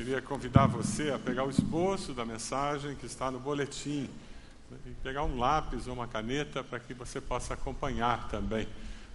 Queria 0.00 0.22
convidar 0.22 0.66
você 0.66 1.10
a 1.10 1.18
pegar 1.18 1.44
o 1.44 1.50
esboço 1.50 2.14
da 2.14 2.24
mensagem 2.24 2.96
que 2.96 3.04
está 3.04 3.30
no 3.30 3.38
boletim 3.38 4.08
e 4.86 4.90
pegar 5.02 5.24
um 5.24 5.38
lápis 5.38 5.86
ou 5.86 5.92
uma 5.92 6.08
caneta 6.08 6.64
para 6.64 6.80
que 6.80 6.94
você 6.94 7.20
possa 7.20 7.52
acompanhar 7.52 8.26
também. 8.30 8.66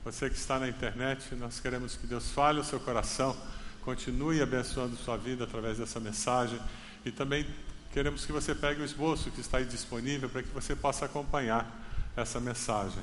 Você 0.04 0.30
que 0.30 0.36
está 0.36 0.60
na 0.60 0.70
internet, 0.70 1.34
nós 1.34 1.60
queremos 1.60 1.96
que 1.96 2.06
Deus 2.06 2.30
fale 2.30 2.60
o 2.60 2.64
seu 2.64 2.80
coração, 2.80 3.36
continue 3.82 4.44
abençoando 4.44 4.96
sua 4.96 5.18
vida 5.18 5.46
através 5.46 5.80
dessa 5.80 6.00
mensagem 6.00 6.60
e 7.04 7.10
também 7.10 7.48
queremos 7.92 8.24
que 8.24 8.32
você 8.32 8.54
pegue 8.54 8.80
o 8.80 8.86
esboço 8.86 9.32
que 9.32 9.42
está 9.42 9.58
aí 9.58 9.66
disponível 9.66 10.30
para 10.30 10.44
que 10.44 10.50
você 10.50 10.76
possa 10.76 11.06
acompanhar 11.06 11.68
essa 12.16 12.40
mensagem. 12.40 13.02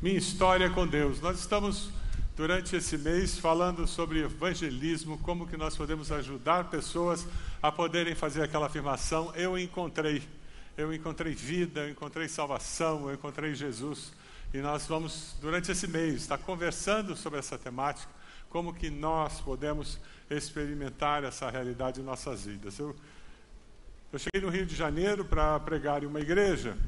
Minha 0.00 0.16
história 0.16 0.70
com 0.70 0.86
Deus. 0.86 1.20
Nós 1.20 1.38
estamos 1.38 1.90
durante 2.38 2.76
esse 2.76 2.96
mês 2.96 3.36
falando 3.36 3.84
sobre 3.84 4.20
evangelismo, 4.20 5.18
como 5.18 5.44
que 5.44 5.56
nós 5.56 5.76
podemos 5.76 6.12
ajudar 6.12 6.70
pessoas 6.70 7.26
a 7.60 7.72
poderem 7.72 8.14
fazer 8.14 8.44
aquela 8.44 8.66
afirmação: 8.66 9.32
eu 9.34 9.58
encontrei, 9.58 10.22
eu 10.76 10.94
encontrei 10.94 11.34
vida, 11.34 11.80
eu 11.80 11.90
encontrei 11.90 12.28
salvação, 12.28 13.08
eu 13.08 13.14
encontrei 13.14 13.56
Jesus. 13.56 14.12
E 14.54 14.58
nós 14.58 14.86
vamos 14.86 15.34
durante 15.40 15.72
esse 15.72 15.88
mês 15.88 16.14
estar 16.14 16.38
conversando 16.38 17.16
sobre 17.16 17.40
essa 17.40 17.58
temática, 17.58 18.10
como 18.48 18.72
que 18.72 18.88
nós 18.88 19.40
podemos 19.40 19.98
experimentar 20.30 21.24
essa 21.24 21.50
realidade 21.50 22.00
em 22.00 22.04
nossas 22.04 22.44
vidas. 22.44 22.78
Eu, 22.78 22.94
eu 24.12 24.18
cheguei 24.18 24.40
no 24.40 24.48
Rio 24.48 24.64
de 24.64 24.76
Janeiro 24.76 25.24
para 25.24 25.58
pregar 25.58 26.04
em 26.04 26.06
uma 26.06 26.20
igreja 26.20 26.78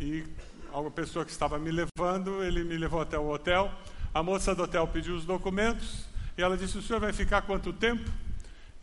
e 0.00 0.24
uma 0.72 0.90
pessoa 0.90 1.24
que 1.24 1.30
estava 1.30 1.60
me 1.60 1.70
levando, 1.70 2.42
ele 2.42 2.64
me 2.64 2.76
levou 2.76 3.00
até 3.00 3.16
o 3.16 3.30
hotel 3.30 3.72
a 4.16 4.22
moça 4.22 4.54
do 4.54 4.62
hotel 4.62 4.88
pediu 4.88 5.14
os 5.14 5.26
documentos 5.26 6.06
e 6.38 6.42
ela 6.42 6.56
disse: 6.56 6.78
O 6.78 6.82
senhor 6.82 6.98
vai 6.98 7.12
ficar 7.12 7.42
quanto 7.42 7.70
tempo? 7.70 8.10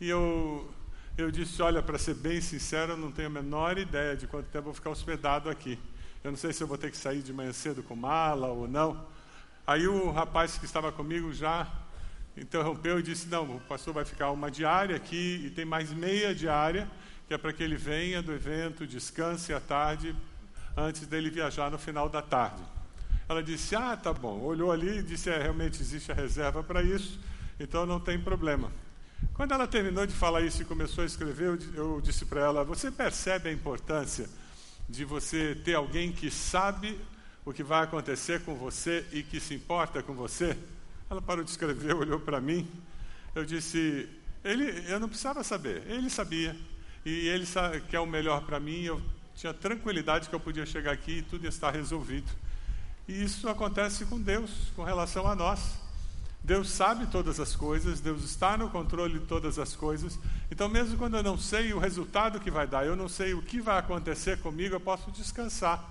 E 0.00 0.08
eu, 0.08 0.72
eu 1.18 1.28
disse: 1.28 1.60
Olha, 1.60 1.82
para 1.82 1.98
ser 1.98 2.14
bem 2.14 2.40
sincero, 2.40 2.92
eu 2.92 2.96
não 2.96 3.10
tenho 3.10 3.26
a 3.26 3.30
menor 3.32 3.76
ideia 3.76 4.16
de 4.16 4.28
quanto 4.28 4.46
tempo 4.46 4.66
vou 4.66 4.74
ficar 4.74 4.90
hospedado 4.90 5.50
aqui. 5.50 5.76
Eu 6.22 6.30
não 6.30 6.38
sei 6.38 6.52
se 6.52 6.62
eu 6.62 6.68
vou 6.68 6.78
ter 6.78 6.88
que 6.88 6.96
sair 6.96 7.20
de 7.20 7.32
manhã 7.32 7.52
cedo 7.52 7.82
com 7.82 7.96
mala 7.96 8.46
ou 8.46 8.68
não. 8.68 9.04
Aí 9.66 9.88
o 9.88 10.12
rapaz 10.12 10.56
que 10.56 10.66
estava 10.66 10.92
comigo 10.92 11.32
já 11.32 11.66
interrompeu 12.36 13.00
e 13.00 13.02
disse: 13.02 13.26
Não, 13.26 13.56
o 13.56 13.60
pastor 13.62 13.92
vai 13.92 14.04
ficar 14.04 14.30
uma 14.30 14.52
diária 14.52 14.94
aqui 14.94 15.42
e 15.46 15.50
tem 15.50 15.64
mais 15.64 15.92
meia 15.92 16.32
diária, 16.32 16.88
que 17.26 17.34
é 17.34 17.38
para 17.38 17.52
que 17.52 17.60
ele 17.60 17.74
venha 17.74 18.22
do 18.22 18.32
evento, 18.32 18.86
descanse 18.86 19.52
à 19.52 19.58
tarde, 19.58 20.14
antes 20.76 21.08
dele 21.08 21.28
viajar 21.28 21.72
no 21.72 21.78
final 21.78 22.08
da 22.08 22.22
tarde. 22.22 22.73
Ela 23.28 23.42
disse: 23.42 23.74
Ah, 23.74 23.96
tá 23.96 24.12
bom. 24.12 24.40
Olhou 24.40 24.70
ali 24.70 24.98
e 24.98 25.02
disse: 25.02 25.30
É, 25.30 25.38
realmente 25.38 25.80
existe 25.80 26.12
a 26.12 26.14
reserva 26.14 26.62
para 26.62 26.82
isso, 26.82 27.18
então 27.58 27.86
não 27.86 27.98
tem 27.98 28.20
problema. 28.20 28.70
Quando 29.32 29.52
ela 29.52 29.66
terminou 29.66 30.06
de 30.06 30.12
falar 30.12 30.42
isso 30.42 30.62
e 30.62 30.64
começou 30.64 31.02
a 31.02 31.06
escrever, 31.06 31.58
eu, 31.74 32.00
disse 32.00 32.24
para 32.26 32.40
ela: 32.40 32.64
Você 32.64 32.90
percebe 32.90 33.48
a 33.48 33.52
importância 33.52 34.28
de 34.88 35.04
você 35.04 35.54
ter 35.54 35.74
alguém 35.74 36.12
que 36.12 36.30
sabe 36.30 37.00
o 37.44 37.52
que 37.52 37.62
vai 37.62 37.84
acontecer 37.84 38.42
com 38.42 38.54
você 38.54 39.04
e 39.12 39.22
que 39.22 39.40
se 39.40 39.54
importa 39.54 40.02
com 40.02 40.14
você? 40.14 40.56
Ela 41.10 41.22
parou 41.22 41.42
de 41.42 41.50
escrever, 41.50 41.94
olhou 41.96 42.20
para 42.20 42.40
mim. 42.40 42.68
Eu 43.34 43.44
disse: 43.44 44.08
ele, 44.44 44.84
Eu 44.86 45.00
não 45.00 45.08
precisava 45.08 45.42
saber, 45.42 45.82
ele 45.86 46.10
sabia. 46.10 46.54
E 47.04 47.28
ele 47.28 47.46
quer 47.88 48.00
o 48.00 48.06
melhor 48.06 48.42
para 48.42 48.60
mim. 48.60 48.82
Eu 48.82 49.00
tinha 49.34 49.52
tranquilidade 49.52 50.28
que 50.28 50.34
eu 50.34 50.40
podia 50.40 50.64
chegar 50.64 50.92
aqui 50.92 51.18
e 51.18 51.22
tudo 51.22 51.44
ia 51.44 51.48
estar 51.48 51.70
resolvido. 51.70 52.30
E 53.06 53.22
isso 53.22 53.48
acontece 53.48 54.06
com 54.06 54.20
Deus, 54.20 54.50
com 54.74 54.82
relação 54.82 55.26
a 55.26 55.34
nós. 55.34 55.84
Deus 56.44 56.68
sabe 56.68 57.06
todas 57.06 57.40
as 57.40 57.56
coisas, 57.56 58.00
Deus 58.00 58.22
está 58.22 58.58
no 58.58 58.68
controle 58.68 59.18
de 59.18 59.24
todas 59.24 59.58
as 59.58 59.74
coisas. 59.74 60.18
Então, 60.50 60.68
mesmo 60.68 60.98
quando 60.98 61.16
eu 61.16 61.22
não 61.22 61.38
sei 61.38 61.72
o 61.72 61.78
resultado 61.78 62.38
que 62.38 62.50
vai 62.50 62.66
dar, 62.66 62.84
eu 62.84 62.94
não 62.94 63.08
sei 63.08 63.32
o 63.32 63.40
que 63.40 63.62
vai 63.62 63.78
acontecer 63.78 64.38
comigo, 64.40 64.74
eu 64.74 64.80
posso 64.80 65.10
descansar, 65.10 65.82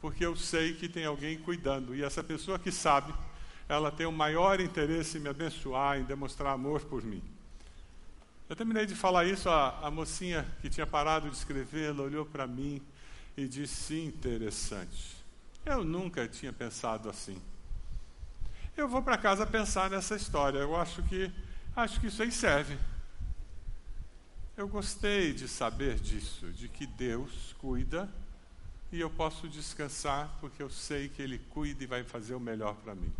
porque 0.00 0.24
eu 0.24 0.36
sei 0.36 0.74
que 0.74 0.88
tem 0.88 1.04
alguém 1.04 1.36
cuidando. 1.38 1.96
E 1.96 2.04
essa 2.04 2.22
pessoa 2.22 2.60
que 2.60 2.70
sabe, 2.70 3.12
ela 3.68 3.90
tem 3.90 4.06
o 4.06 4.12
maior 4.12 4.60
interesse 4.60 5.18
em 5.18 5.20
me 5.20 5.28
abençoar, 5.28 5.98
em 5.98 6.04
demonstrar 6.04 6.52
amor 6.52 6.82
por 6.82 7.02
mim. 7.02 7.22
Eu 8.48 8.54
terminei 8.54 8.86
de 8.86 8.94
falar 8.94 9.24
isso, 9.24 9.48
a, 9.50 9.80
a 9.84 9.90
mocinha 9.90 10.46
que 10.62 10.70
tinha 10.70 10.86
parado 10.86 11.28
de 11.28 11.36
escrever, 11.36 11.90
ela 11.90 12.02
olhou 12.02 12.24
para 12.24 12.46
mim 12.46 12.80
e 13.36 13.48
disse: 13.48 13.98
interessante. 13.98 15.17
Eu 15.64 15.84
nunca 15.84 16.26
tinha 16.26 16.52
pensado 16.52 17.08
assim. 17.08 17.40
Eu 18.76 18.88
vou 18.88 19.02
para 19.02 19.18
casa 19.18 19.46
pensar 19.46 19.90
nessa 19.90 20.14
história. 20.14 20.58
Eu 20.58 20.76
acho 20.76 21.02
que 21.02 21.32
acho 21.74 22.00
que 22.00 22.06
isso 22.06 22.22
aí 22.22 22.30
serve. 22.30 22.78
Eu 24.56 24.66
gostei 24.66 25.32
de 25.32 25.46
saber 25.46 25.98
disso, 26.00 26.46
de 26.52 26.68
que 26.68 26.86
Deus 26.86 27.54
cuida 27.58 28.08
e 28.90 29.00
eu 29.00 29.10
posso 29.10 29.48
descansar 29.48 30.36
porque 30.40 30.62
eu 30.62 30.70
sei 30.70 31.08
que 31.08 31.22
Ele 31.22 31.38
cuida 31.50 31.84
e 31.84 31.86
vai 31.86 32.02
fazer 32.02 32.34
o 32.34 32.40
melhor 32.40 32.74
para 32.76 32.94
mim. 32.94 33.12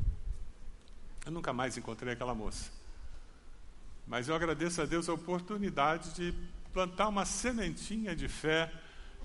Eu 1.25 1.33
nunca 1.33 1.53
mais 1.53 1.77
encontrei 1.77 2.15
aquela 2.15 2.35
moça. 2.35 2.71
Mas 4.07 4.29
eu 4.29 4.35
agradeço 4.35 4.81
a 4.81 4.87
Deus 4.87 5.09
a 5.09 5.13
oportunidade 5.13 6.15
de 6.15 6.35
plantar 6.73 7.09
uma 7.09 7.25
sementinha 7.25 8.17
de 8.17 8.27
fé 8.27 8.73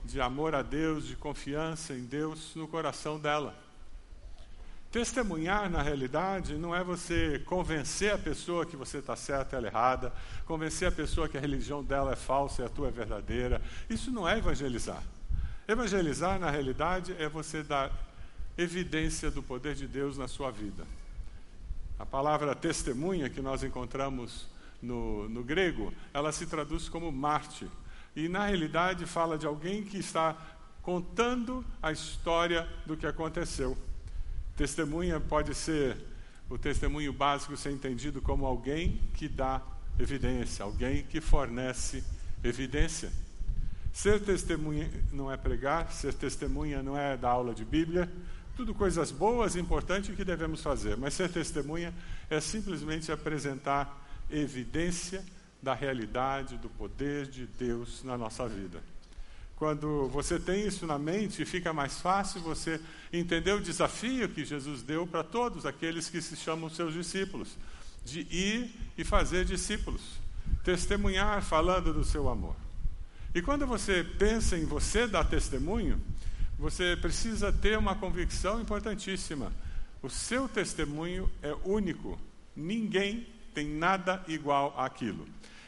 de 0.04 0.20
amor 0.20 0.54
a 0.54 0.62
Deus, 0.62 1.08
de 1.08 1.16
confiança 1.16 1.94
em 1.94 2.04
Deus 2.04 2.54
no 2.56 2.68
coração 2.68 3.20
dela. 3.20 3.56
Testemunhar, 4.92 5.70
na 5.72 5.82
realidade, 5.82 6.54
não 6.56 6.76
é 6.76 6.84
você 6.84 7.42
convencer 7.46 8.14
a 8.14 8.18
pessoa 8.18 8.66
que 8.66 8.76
você 8.76 9.00
está 9.00 9.16
certa 9.16 9.56
e 9.56 9.58
ela 9.58 9.68
errada, 9.68 10.14
convencer 10.46 10.88
a 10.88 10.92
pessoa 10.92 11.28
que 11.28 11.36
a 11.38 11.42
religião 11.42 11.84
dela 11.84 12.12
é 12.12 12.16
falsa 12.16 12.62
e 12.62 12.66
a 12.66 12.70
tua 12.70 12.90
é 12.90 12.92
verdadeira. 12.92 13.60
Isso 13.90 14.12
não 14.12 14.30
é 14.30 14.38
evangelizar. 14.38 15.02
Evangelizar, 15.68 16.38
na 16.38 16.52
realidade, 16.52 17.16
é 17.18 17.28
você 17.28 17.64
dar 17.64 17.92
evidência 18.56 19.32
do 19.32 19.42
poder 19.42 19.74
de 19.74 19.88
Deus 19.88 20.16
na 20.18 20.28
sua 20.28 20.52
vida. 20.52 20.86
A 21.98 22.06
palavra 22.06 22.54
testemunha 22.54 23.30
que 23.30 23.42
nós 23.42 23.64
encontramos 23.64 24.46
no, 24.80 25.28
no 25.30 25.44
grego, 25.44 25.92
ela 26.14 26.32
se 26.32 26.46
traduz 26.46 26.88
como 26.88 27.12
mártir 27.12 27.68
e 28.16 28.28
na 28.28 28.46
realidade 28.46 29.06
fala 29.06 29.38
de 29.38 29.46
alguém 29.46 29.84
que 29.84 29.98
está 29.98 30.38
contando 30.82 31.66
a 31.82 31.92
história 31.92 32.68
do 32.86 32.96
que 32.96 33.08
aconteceu. 33.08 33.78
Testemunha 34.56 35.20
pode 35.20 35.56
ser 35.56 35.98
o 36.50 36.58
testemunho 36.58 37.12
básico 37.12 37.58
ser 37.58 37.72
entendido 37.72 38.22
como 38.22 38.46
alguém 38.46 39.02
que 39.16 39.28
dá 39.28 39.62
evidência, 39.98 40.64
alguém 40.64 41.04
que 41.04 41.20
fornece 41.20 42.04
evidência. 42.44 43.12
Ser 43.92 44.20
testemunha 44.22 44.90
não 45.12 45.32
é 45.32 45.38
pregar, 45.38 45.92
ser 45.92 46.14
testemunha 46.14 46.84
não 46.84 46.98
é 46.98 47.16
dar 47.16 47.30
aula 47.30 47.54
de 47.54 47.64
Bíblia, 47.64 48.12
tudo 48.56 48.74
coisas 48.74 49.12
boas 49.12 49.56
e 49.56 49.60
importantes 49.60 50.16
que 50.16 50.24
devemos 50.24 50.62
fazer, 50.62 50.98
mas 50.98 51.14
ser 51.14 51.30
testemunha 51.30 51.94
é 52.30 52.40
simplesmente 52.40 53.12
apresentar 53.12 54.00
evidência 54.30 55.24
da 55.64 55.74
realidade, 55.74 56.58
do 56.58 56.70
poder 56.70 57.26
de 57.26 57.48
Deus 57.48 58.04
na 58.04 58.18
nossa 58.18 58.48
vida. 58.48 58.84
Quando 59.56 60.10
você 60.10 60.38
tem 60.38 60.68
isso 60.68 60.86
na 60.86 61.00
mente, 61.00 61.46
fica 61.46 61.72
mais 61.72 62.02
fácil 62.02 62.42
você 62.42 62.82
entender 63.14 63.54
o 63.54 63.62
desafio 63.62 64.28
que 64.28 64.44
Jesus 64.44 64.84
deu 64.84 65.08
para 65.08 65.24
todos 65.24 65.66
aqueles 65.66 66.10
que 66.10 66.22
se 66.22 66.36
chamam 66.36 66.70
seus 66.70 66.94
discípulos, 66.94 67.56
de 68.04 68.28
ir 68.30 68.76
e 68.98 69.06
fazer 69.06 69.46
discípulos, 69.46 70.02
testemunhar 70.66 71.42
falando 71.42 71.94
do 71.94 72.04
seu 72.04 72.28
amor. 72.28 72.58
E 73.34 73.42
quando 73.42 73.66
você 73.66 74.04
pensa 74.04 74.58
em 74.58 74.66
você 74.66 75.08
dar 75.08 75.24
testemunho, 75.24 76.02
você 76.60 76.98
precisa 76.98 77.54
ter 77.54 77.78
uma 77.78 77.96
convicção 77.96 78.60
importantíssima. 78.60 79.52
O 80.02 80.10
seu 80.10 80.50
testemunho 80.50 81.32
é 81.42 81.56
único. 81.64 82.20
Ninguém 82.54 83.26
tem 83.54 83.68
nada 83.68 84.22
igual 84.28 84.78
àquilo. 84.78 85.26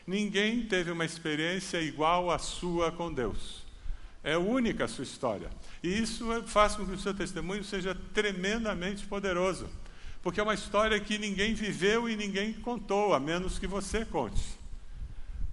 Ninguém 0.08 0.64
teve 0.64 0.92
uma 0.92 1.06
experiência 1.06 1.82
igual 1.82 2.30
à 2.30 2.38
sua 2.38 2.92
com 2.92 3.12
Deus. 3.12 3.66
É 4.24 4.38
única 4.38 4.86
a 4.86 4.88
sua 4.88 5.04
história. 5.04 5.50
E 5.84 5.88
isso 5.88 6.26
faz 6.48 6.76
com 6.76 6.86
que 6.86 6.94
o 6.94 7.00
seu 7.00 7.14
testemunho 7.14 7.64
seja 7.64 7.96
tremendamente 8.14 9.06
poderoso. 9.06 9.70
Porque 10.22 10.40
é 10.40 10.44
uma 10.44 10.56
história 10.56 11.00
que 11.00 11.18
ninguém 11.18 11.54
viveu 11.54 12.10
e 12.10 12.16
ninguém 12.16 12.54
contou, 12.54 13.14
a 13.14 13.20
menos 13.20 13.60
que 13.60 13.68
você 13.68 14.04
conte. 14.04 14.44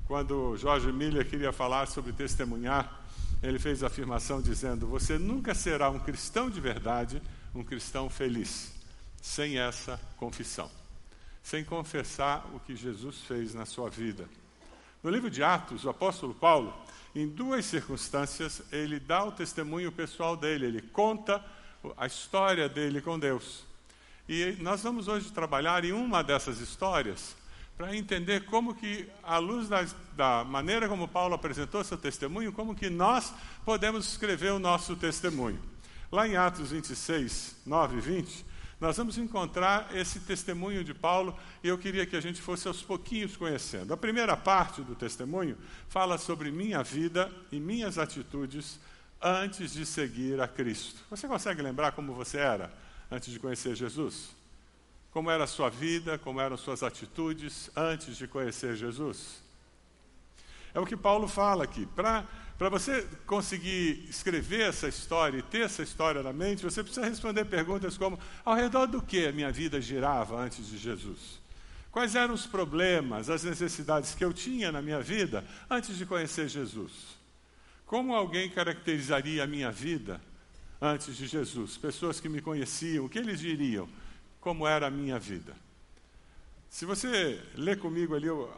Quando 0.06 0.56
Jorge 0.56 0.91
Miller 0.91 1.29
queria 1.29 1.53
falar 1.53 1.87
sobre 1.87 2.12
testemunhar, 2.12 3.00
ele 3.43 3.59
fez 3.59 3.82
a 3.82 3.88
afirmação 3.88 4.41
dizendo: 4.41 4.87
Você 4.87 5.19
nunca 5.19 5.55
será 5.55 5.91
um 5.91 5.99
cristão 5.99 6.49
de 6.49 6.61
verdade, 6.61 7.21
um 7.55 7.62
cristão 7.62 8.09
feliz, 8.09 8.73
sem 9.21 9.59
essa 9.59 10.00
confissão, 10.17 10.71
sem 11.43 11.65
confessar 11.65 12.47
o 12.55 12.61
que 12.61 12.75
Jesus 12.75 13.19
fez 13.23 13.53
na 13.53 13.67
sua 13.67 13.91
vida. 13.91 14.27
No 15.03 15.11
livro 15.11 15.29
de 15.29 15.43
Atos, 15.43 15.85
o 15.85 15.91
apóstolo 15.91 16.33
Paulo, 16.33 16.73
em 17.13 17.27
duas 17.27 17.65
circunstâncias, 17.65 18.63
ele 18.71 19.01
dá 19.01 19.25
o 19.25 19.33
testemunho 19.33 19.91
pessoal 19.91 20.37
dele, 20.37 20.67
ele 20.67 20.81
conta 20.81 21.45
a 21.97 22.07
história 22.07 22.69
dele 22.69 23.01
com 23.01 23.19
Deus. 23.19 23.65
E 24.29 24.57
nós 24.61 24.81
vamos 24.85 25.09
hoje 25.09 25.33
trabalhar 25.33 25.85
em 25.85 25.91
uma 25.91 26.23
dessas 26.23 26.61
histórias 26.61 27.35
para 27.77 27.97
entender 27.97 28.45
como 28.45 28.77
que, 28.77 29.09
à 29.25 29.39
luz 29.39 29.69
da, 29.69 29.85
da 30.15 30.45
maneira 30.45 30.89
como 30.89 31.09
Paulo 31.09 31.35
apresentou 31.35 31.83
seu 31.83 31.99
testemunho, 31.99 32.53
como 32.53 32.73
que 32.73 32.89
nós 32.89 33.35
podemos 33.65 34.07
escrever 34.07 34.53
o 34.53 34.61
nosso 34.61 34.95
testemunho. 34.95 35.61
Lá 36.13 36.29
em 36.29 36.37
Atos 36.37 36.71
26, 36.71 37.57
9 37.67 37.97
e 37.97 38.01
20, 38.01 38.47
nós 38.82 38.96
vamos 38.96 39.17
encontrar 39.17 39.94
esse 39.94 40.19
testemunho 40.19 40.82
de 40.82 40.93
Paulo 40.93 41.38
e 41.62 41.69
eu 41.69 41.79
queria 41.79 42.05
que 42.05 42.17
a 42.17 42.20
gente 42.20 42.43
fosse 42.43 42.67
aos 42.67 42.82
pouquinhos 42.82 43.37
conhecendo. 43.37 43.94
A 43.94 43.96
primeira 43.96 44.37
parte 44.37 44.82
do 44.82 44.96
testemunho 44.96 45.56
fala 45.88 46.19
sobre 46.19 46.50
minha 46.50 46.82
vida 46.82 47.31
e 47.52 47.61
minhas 47.61 47.96
atitudes 47.96 48.81
antes 49.23 49.73
de 49.73 49.87
seguir 49.87 50.40
a 50.40 50.49
Cristo. 50.49 51.00
Você 51.11 51.29
consegue 51.29 51.62
lembrar 51.62 51.93
como 51.93 52.12
você 52.12 52.38
era 52.38 52.73
antes 53.08 53.32
de 53.32 53.38
conhecer 53.38 53.76
Jesus? 53.76 54.31
Como 55.12 55.31
era 55.31 55.44
a 55.44 55.46
sua 55.46 55.70
vida, 55.70 56.19
como 56.19 56.40
eram 56.40 56.56
suas 56.56 56.82
atitudes 56.82 57.70
antes 57.76 58.17
de 58.17 58.26
conhecer 58.26 58.75
Jesus? 58.75 59.40
É 60.75 60.81
o 60.81 60.87
que 60.87 60.96
Paulo 60.96 61.29
fala 61.29 61.62
aqui. 61.62 61.87
Para 61.87 62.26
você 62.69 63.06
conseguir 63.26 64.06
escrever 64.09 64.69
essa 64.69 64.88
história 64.88 65.38
e 65.38 65.43
ter 65.43 65.62
essa 65.62 65.82
história 65.82 66.23
na 66.23 66.32
mente, 66.32 66.62
você 66.62 66.82
precisa 66.82 67.06
responder 67.06 67.44
perguntas 67.44 67.97
como: 67.97 68.19
ao 68.44 68.55
redor 68.55 68.87
do 68.87 69.00
que 69.00 69.26
a 69.26 69.32
minha 69.32 69.50
vida 69.50 69.81
girava 69.81 70.37
antes 70.37 70.69
de 70.69 70.76
Jesus? 70.79 71.41
Quais 71.91 72.14
eram 72.14 72.35
os 72.35 72.47
problemas, 72.47 73.29
as 73.29 73.44
necessidades 73.44 74.14
que 74.14 74.25
eu 74.25 74.32
tinha 74.32 74.73
na 74.73 74.81
minha 74.81 75.00
vida 75.00 75.44
antes 75.69 75.97
de 75.97 76.06
conhecer 76.06 76.49
Jesus? 76.49 76.93
Como 77.85 78.14
alguém 78.14 78.49
caracterizaria 78.49 79.44
a 79.44 79.47
minha 79.47 79.70
vida 79.70 80.19
antes 80.81 81.17
de 81.17 81.26
Jesus? 81.26 81.76
Pessoas 81.76 82.19
que 82.19 82.29
me 82.29 82.41
conheciam, 82.41 83.05
o 83.05 83.08
que 83.08 83.19
eles 83.19 83.41
diriam? 83.41 83.88
Como 84.41 84.67
era 84.67 84.87
a 84.87 84.91
minha 84.91 85.19
vida? 85.19 85.55
Se 86.70 86.87
você 86.87 87.38
ler 87.55 87.79
comigo 87.79 88.15
ali 88.15 88.31
o 88.31 88.49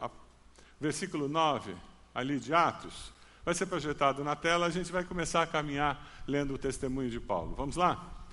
versículo 0.79 1.27
9, 1.27 1.75
ali 2.13 2.39
de 2.39 2.53
Atos, 2.53 3.11
vai 3.45 3.53
ser 3.53 3.67
projetado 3.67 4.23
na 4.23 4.35
tela, 4.35 4.65
a 4.65 4.71
gente 4.71 4.91
vai 4.91 5.03
começar 5.03 5.43
a 5.43 5.47
caminhar 5.47 6.23
lendo 6.27 6.55
o 6.55 6.57
testemunho 6.57 7.11
de 7.11 7.19
Paulo. 7.19 7.53
Vamos 7.55 7.75
lá? 7.75 8.25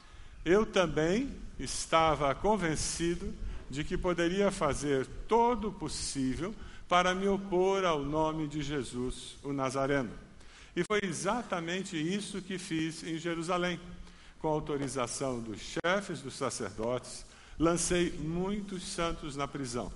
Eu 0.43 0.65
também 0.65 1.31
estava 1.59 2.35
convencido 2.35 3.33
de 3.69 3.85
que 3.85 3.99
poderia 3.99 4.51
fazer 4.51 5.07
todo 5.29 5.69
o 5.69 5.73
possível 5.73 6.55
para 6.89 7.15
me 7.15 7.29
opor 7.29 7.85
ao 7.85 8.03
nome 8.03 8.49
de 8.49 8.63
Jesus, 8.63 9.37
o 9.43 9.53
Nazareno. 9.53 10.11
E 10.75 10.83
foi 10.83 11.01
exatamente 11.03 11.97
isso 11.97 12.41
que 12.41 12.59
fiz 12.59 13.03
em 13.03 13.19
Jerusalém. 13.19 13.79
Com 14.39 14.49
autorização 14.49 15.41
dos 15.41 15.61
chefes 15.61 16.21
dos 16.21 16.35
sacerdotes, 16.35 17.25
lancei 17.59 18.11
muitos 18.19 18.83
santos 18.83 19.37
na 19.37 19.47
prisão. 19.47 19.93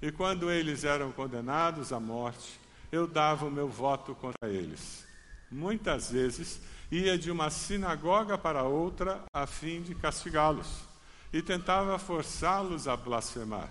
E 0.00 0.12
quando 0.12 0.50
eles 0.50 0.84
eram 0.84 1.10
condenados 1.10 1.92
à 1.92 1.98
morte, 1.98 2.59
eu 2.90 3.06
dava 3.06 3.46
o 3.46 3.50
meu 3.50 3.68
voto 3.68 4.14
contra 4.14 4.48
eles. 4.48 5.04
Muitas 5.50 6.10
vezes 6.10 6.60
ia 6.90 7.16
de 7.16 7.30
uma 7.30 7.50
sinagoga 7.50 8.36
para 8.36 8.64
outra 8.64 9.22
a 9.32 9.46
fim 9.46 9.82
de 9.82 9.94
castigá-los 9.94 10.68
e 11.32 11.40
tentava 11.40 11.98
forçá-los 11.98 12.88
a 12.88 12.96
blasfemar. 12.96 13.68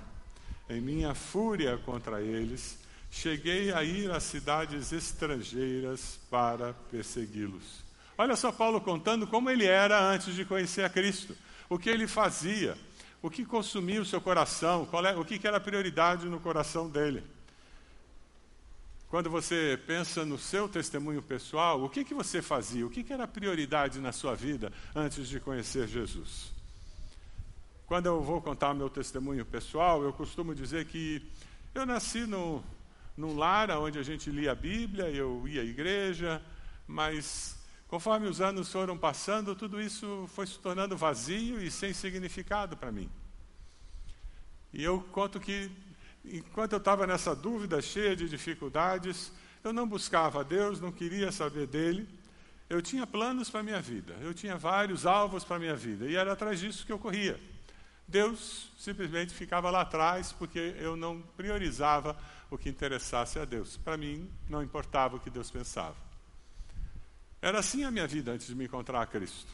Em 0.70 0.80
minha 0.80 1.14
fúria 1.14 1.78
contra 1.78 2.22
eles, 2.22 2.78
cheguei 3.12 3.74
a 3.74 3.84
ir 3.84 4.12
às 4.12 4.24
cidades 4.24 4.92
estrangeiras 4.92 6.20
para 6.30 6.74
persegui-los. 6.92 7.84
Olha 8.18 8.36
só 8.36 8.52
Paulo 8.52 8.80
contando 8.80 9.26
como 9.26 9.50
ele 9.50 9.66
era 9.66 10.00
antes 10.00 10.36
de 10.36 10.46
conhecer 10.46 10.84
a 10.84 10.90
Cristo, 10.90 11.36
o 11.70 11.80
que 11.80 11.90
ele 11.90 12.08
fazia, 12.08 12.78
o 13.22 13.30
que 13.30 13.46
consumia 13.46 14.02
o 14.02 14.06
seu 14.06 14.22
coração, 14.22 14.88
é, 15.06 15.16
o 15.16 15.26
que 15.26 15.46
era 15.46 15.58
a 15.58 15.62
prioridade 15.62 16.28
no 16.28 16.40
coração 16.40 16.90
dele. 16.90 17.24
Quando 19.10 19.28
você 19.28 19.80
pensa 19.88 20.24
no 20.24 20.38
seu 20.38 20.70
testemunho 20.70 21.24
pessoal, 21.24 21.84
o 21.84 21.90
que, 21.90 22.04
que 22.04 22.14
você 22.14 22.44
fazia? 22.44 22.86
O 22.86 22.92
que, 22.92 23.04
que 23.04 23.12
era 23.12 23.28
prioridade 23.28 24.00
na 24.00 24.12
sua 24.12 24.36
vida 24.36 24.72
antes 24.94 25.28
de 25.28 25.40
conhecer 25.40 25.88
Jesus? 25.88 26.52
Quando 27.88 28.06
eu 28.06 28.22
vou 28.22 28.40
contar 28.40 28.72
meu 28.76 28.88
testemunho 28.88 29.44
pessoal, 29.44 30.04
eu 30.04 30.14
costumo 30.14 30.54
dizer 30.54 30.86
que 30.86 31.28
eu 31.74 31.88
nasci 31.88 32.28
no, 32.28 32.64
num 33.18 33.36
lar 33.36 33.72
onde 33.72 33.98
a 33.98 34.04
gente 34.04 34.30
lia 34.30 34.52
a 34.52 34.56
Bíblia, 34.56 35.10
eu 35.10 35.44
ia 35.48 35.62
à 35.62 35.66
igreja, 35.66 36.40
mas 36.86 37.58
conforme 37.88 38.28
os 38.28 38.40
anos 38.40 38.72
foram 38.72 38.96
passando, 38.96 39.56
tudo 39.56 39.82
isso 39.82 40.30
foi 40.36 40.46
se 40.46 40.60
tornando 40.60 40.96
vazio 40.96 41.60
e 41.60 41.72
sem 41.72 41.94
significado 41.94 42.78
para 42.78 42.92
mim. 42.92 43.10
E 44.72 44.84
eu 44.84 45.02
conto 45.12 45.40
que 45.40 45.72
enquanto 46.26 46.74
eu 46.74 46.78
estava 46.78 47.08
nessa 47.08 47.36
dúvida, 47.36 47.82
cheia 47.82 48.16
de 48.16 48.30
dificuldades, 48.30 49.32
eu 49.64 49.74
não 49.74 49.88
buscava 49.88 50.42
a 50.42 50.44
Deus, 50.44 50.80
não 50.80 50.92
queria 50.92 51.32
saber 51.32 51.68
dele. 51.68 52.08
Eu 52.70 52.82
tinha 52.82 53.08
planos 53.08 53.50
para 53.50 53.62
a 53.62 53.64
minha 53.64 53.82
vida, 53.82 54.16
eu 54.22 54.34
tinha 54.34 54.56
vários 54.56 55.06
alvos 55.06 55.44
para 55.44 55.56
a 55.56 55.60
minha 55.60 55.76
vida, 55.76 56.06
e 56.06 56.16
era 56.16 56.34
atrás 56.34 56.60
disso 56.60 56.86
que 56.86 56.92
eu 56.92 57.00
corria. 57.00 57.40
Deus 58.08 58.72
simplesmente 58.78 59.34
ficava 59.34 59.70
lá 59.70 59.82
atrás, 59.82 60.32
porque 60.32 60.76
eu 60.80 60.96
não 60.96 61.22
priorizava 61.38 62.18
o 62.50 62.58
que 62.58 62.70
interessasse 62.70 63.38
a 63.38 63.46
Deus. 63.46 63.78
Para 63.78 63.98
mim, 63.98 64.30
não 64.50 64.64
importava 64.64 65.16
o 65.16 65.20
que 65.20 65.30
Deus 65.30 65.52
pensava. 65.52 65.96
Era 67.42 67.60
assim 67.60 67.84
a 67.84 67.92
minha 67.92 68.08
vida 68.08 68.32
antes 68.32 68.48
de 68.48 68.56
me 68.56 68.66
encontrar 68.66 69.02
a 69.02 69.06
Cristo. 69.06 69.52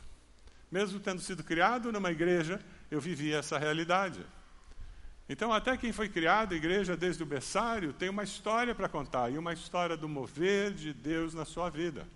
Mesmo 0.71 0.99
tendo 0.99 1.21
sido 1.21 1.43
criado 1.43 1.91
numa 1.91 2.11
igreja, 2.11 2.59
eu 2.89 2.99
vivia 2.99 3.37
essa 3.37 3.57
realidade. 3.57 4.25
Então, 5.27 5.51
até 5.51 5.75
quem 5.75 5.91
foi 5.91 6.07
criado, 6.07 6.53
a 6.53 6.57
igreja 6.57 6.95
desde 6.95 7.23
o 7.23 7.25
berçário, 7.25 7.93
tem 7.93 8.09
uma 8.09 8.23
história 8.23 8.75
para 8.75 8.87
contar, 8.87 9.31
e 9.31 9.37
uma 9.37 9.53
história 9.53 9.97
do 9.97 10.07
mover 10.07 10.71
de 10.71 10.93
Deus 10.93 11.33
na 11.33 11.45
sua 11.45 11.69
vida. 11.69 12.07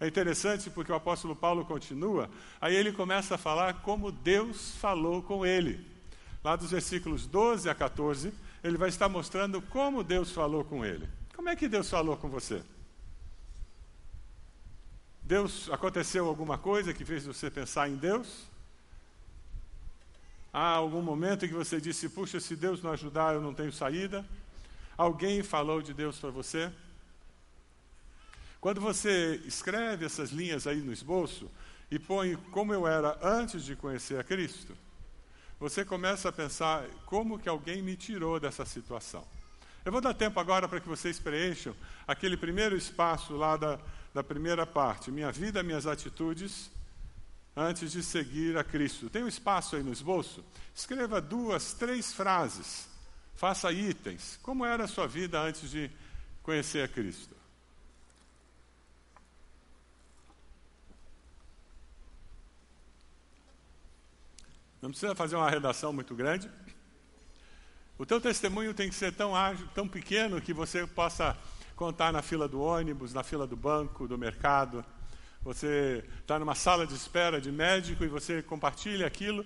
É 0.00 0.06
interessante 0.06 0.70
porque 0.70 0.92
o 0.92 0.94
apóstolo 0.94 1.34
Paulo 1.34 1.64
continua, 1.64 2.30
aí 2.60 2.76
ele 2.76 2.92
começa 2.92 3.34
a 3.34 3.38
falar 3.38 3.82
como 3.82 4.12
Deus 4.12 4.76
falou 4.76 5.20
com 5.20 5.44
ele. 5.44 5.84
Lá 6.44 6.54
dos 6.54 6.70
versículos 6.70 7.26
12 7.26 7.68
a 7.68 7.74
14, 7.74 8.32
ele 8.62 8.76
vai 8.76 8.88
estar 8.88 9.08
mostrando 9.08 9.60
como 9.60 10.04
Deus 10.04 10.30
falou 10.30 10.64
com 10.64 10.84
ele. 10.84 11.08
Como 11.34 11.48
é 11.48 11.56
que 11.56 11.68
Deus 11.68 11.90
falou 11.90 12.16
com 12.16 12.28
você? 12.28 12.62
Deus 15.22 15.68
aconteceu 15.70 16.26
alguma 16.26 16.56
coisa 16.56 16.94
que 16.94 17.04
fez 17.04 17.26
você 17.26 17.50
pensar 17.50 17.88
em 17.88 17.96
Deus? 17.96 18.48
Há 20.60 20.70
algum 20.70 21.00
momento 21.00 21.44
em 21.44 21.48
que 21.48 21.54
você 21.54 21.80
disse: 21.80 22.08
Puxa, 22.08 22.40
se 22.40 22.56
Deus 22.56 22.82
não 22.82 22.90
ajudar, 22.90 23.32
eu 23.32 23.40
não 23.40 23.54
tenho 23.54 23.72
saída? 23.72 24.26
Alguém 24.96 25.40
falou 25.40 25.80
de 25.80 25.94
Deus 25.94 26.18
para 26.18 26.30
você? 26.30 26.68
Quando 28.60 28.80
você 28.80 29.40
escreve 29.44 30.04
essas 30.04 30.30
linhas 30.30 30.66
aí 30.66 30.78
no 30.80 30.92
esboço 30.92 31.48
e 31.88 31.96
põe 31.96 32.34
como 32.50 32.74
eu 32.74 32.88
era 32.88 33.16
antes 33.22 33.62
de 33.64 33.76
conhecer 33.76 34.18
a 34.18 34.24
Cristo, 34.24 34.76
você 35.60 35.84
começa 35.84 36.28
a 36.28 36.32
pensar 36.32 36.84
como 37.06 37.38
que 37.38 37.48
alguém 37.48 37.80
me 37.80 37.94
tirou 37.94 38.40
dessa 38.40 38.66
situação. 38.66 39.24
Eu 39.84 39.92
vou 39.92 40.00
dar 40.00 40.12
tempo 40.12 40.40
agora 40.40 40.66
para 40.66 40.80
que 40.80 40.88
vocês 40.88 41.20
preencham 41.20 41.72
aquele 42.04 42.36
primeiro 42.36 42.76
espaço 42.76 43.36
lá 43.36 43.56
da, 43.56 43.78
da 44.12 44.24
primeira 44.24 44.66
parte, 44.66 45.12
minha 45.12 45.30
vida, 45.30 45.62
minhas 45.62 45.86
atitudes 45.86 46.68
antes 47.58 47.90
de 47.90 48.02
seguir 48.02 48.56
a 48.56 48.62
Cristo. 48.62 49.10
Tem 49.10 49.24
um 49.24 49.28
espaço 49.28 49.74
aí 49.74 49.82
no 49.82 49.92
esboço? 49.92 50.44
Escreva 50.72 51.20
duas, 51.20 51.72
três 51.72 52.12
frases. 52.12 52.88
Faça 53.34 53.72
itens. 53.72 54.38
Como 54.42 54.64
era 54.64 54.84
a 54.84 54.88
sua 54.88 55.08
vida 55.08 55.40
antes 55.40 55.68
de 55.70 55.90
conhecer 56.42 56.84
a 56.84 56.88
Cristo? 56.88 57.36
Não 64.80 64.90
precisa 64.90 65.14
fazer 65.16 65.34
uma 65.34 65.50
redação 65.50 65.92
muito 65.92 66.14
grande. 66.14 66.48
O 67.98 68.06
teu 68.06 68.20
testemunho 68.20 68.72
tem 68.72 68.88
que 68.88 68.94
ser 68.94 69.12
tão 69.12 69.34
ágil, 69.34 69.66
tão 69.74 69.88
pequeno 69.88 70.40
que 70.40 70.54
você 70.54 70.86
possa 70.86 71.36
contar 71.74 72.12
na 72.12 72.22
fila 72.22 72.46
do 72.46 72.60
ônibus, 72.60 73.12
na 73.12 73.24
fila 73.24 73.44
do 73.44 73.56
banco, 73.56 74.06
do 74.06 74.16
mercado, 74.16 74.84
você 75.42 76.04
está 76.20 76.38
numa 76.38 76.54
sala 76.54 76.86
de 76.86 76.94
espera 76.94 77.40
de 77.40 77.50
médico 77.50 78.04
e 78.04 78.08
você 78.08 78.42
compartilha 78.42 79.06
aquilo. 79.06 79.44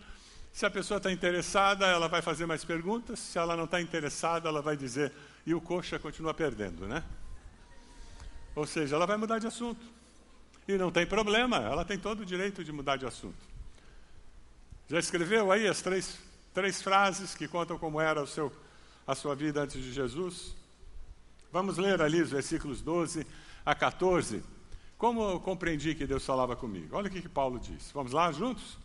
Se 0.52 0.66
a 0.66 0.70
pessoa 0.70 0.98
está 0.98 1.10
interessada, 1.10 1.86
ela 1.86 2.08
vai 2.08 2.20
fazer 2.20 2.46
mais 2.46 2.64
perguntas. 2.64 3.18
Se 3.18 3.38
ela 3.38 3.56
não 3.56 3.64
está 3.64 3.80
interessada, 3.80 4.48
ela 4.48 4.60
vai 4.60 4.76
dizer, 4.76 5.12
e 5.46 5.54
o 5.54 5.60
coxa 5.60 5.98
continua 5.98 6.34
perdendo, 6.34 6.86
né? 6.86 7.02
Ou 8.54 8.66
seja, 8.66 8.96
ela 8.96 9.06
vai 9.06 9.16
mudar 9.16 9.38
de 9.38 9.46
assunto. 9.46 9.84
E 10.68 10.76
não 10.76 10.90
tem 10.90 11.06
problema, 11.06 11.56
ela 11.56 11.84
tem 11.84 11.98
todo 11.98 12.20
o 12.20 12.26
direito 12.26 12.62
de 12.62 12.70
mudar 12.70 12.96
de 12.96 13.06
assunto. 13.06 13.52
Já 14.88 14.98
escreveu 14.98 15.50
aí 15.50 15.66
as 15.66 15.80
três, 15.80 16.18
três 16.52 16.82
frases 16.82 17.34
que 17.34 17.48
contam 17.48 17.78
como 17.78 18.00
era 18.00 18.22
o 18.22 18.26
seu, 18.26 18.52
a 19.06 19.14
sua 19.14 19.34
vida 19.34 19.62
antes 19.62 19.82
de 19.82 19.92
Jesus? 19.92 20.54
Vamos 21.50 21.78
ler 21.78 22.00
ali 22.00 22.20
os 22.20 22.30
versículos 22.30 22.80
12 22.80 23.26
a 23.64 23.74
14. 23.74 24.42
Como 25.02 25.20
eu 25.28 25.40
compreendi 25.40 25.96
que 25.96 26.06
Deus 26.06 26.24
falava 26.24 26.54
comigo? 26.54 26.94
Olha 26.94 27.08
o 27.08 27.10
que, 27.10 27.20
que 27.20 27.28
Paulo 27.28 27.58
disse. 27.58 27.92
Vamos 27.92 28.12
lá 28.12 28.30
juntos? 28.30 28.78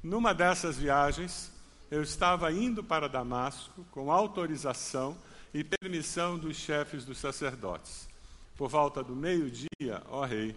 Numa 0.00 0.32
dessas 0.32 0.78
viagens, 0.78 1.50
eu 1.90 2.04
estava 2.04 2.52
indo 2.52 2.84
para 2.84 3.08
Damasco 3.08 3.84
com 3.90 4.12
autorização 4.12 5.18
e 5.52 5.64
permissão 5.64 6.38
dos 6.38 6.56
chefes 6.56 7.04
dos 7.04 7.18
sacerdotes. 7.18 8.08
Por 8.56 8.68
volta 8.68 9.02
do 9.02 9.16
meio-dia, 9.16 10.04
ó 10.08 10.24
rei, 10.24 10.54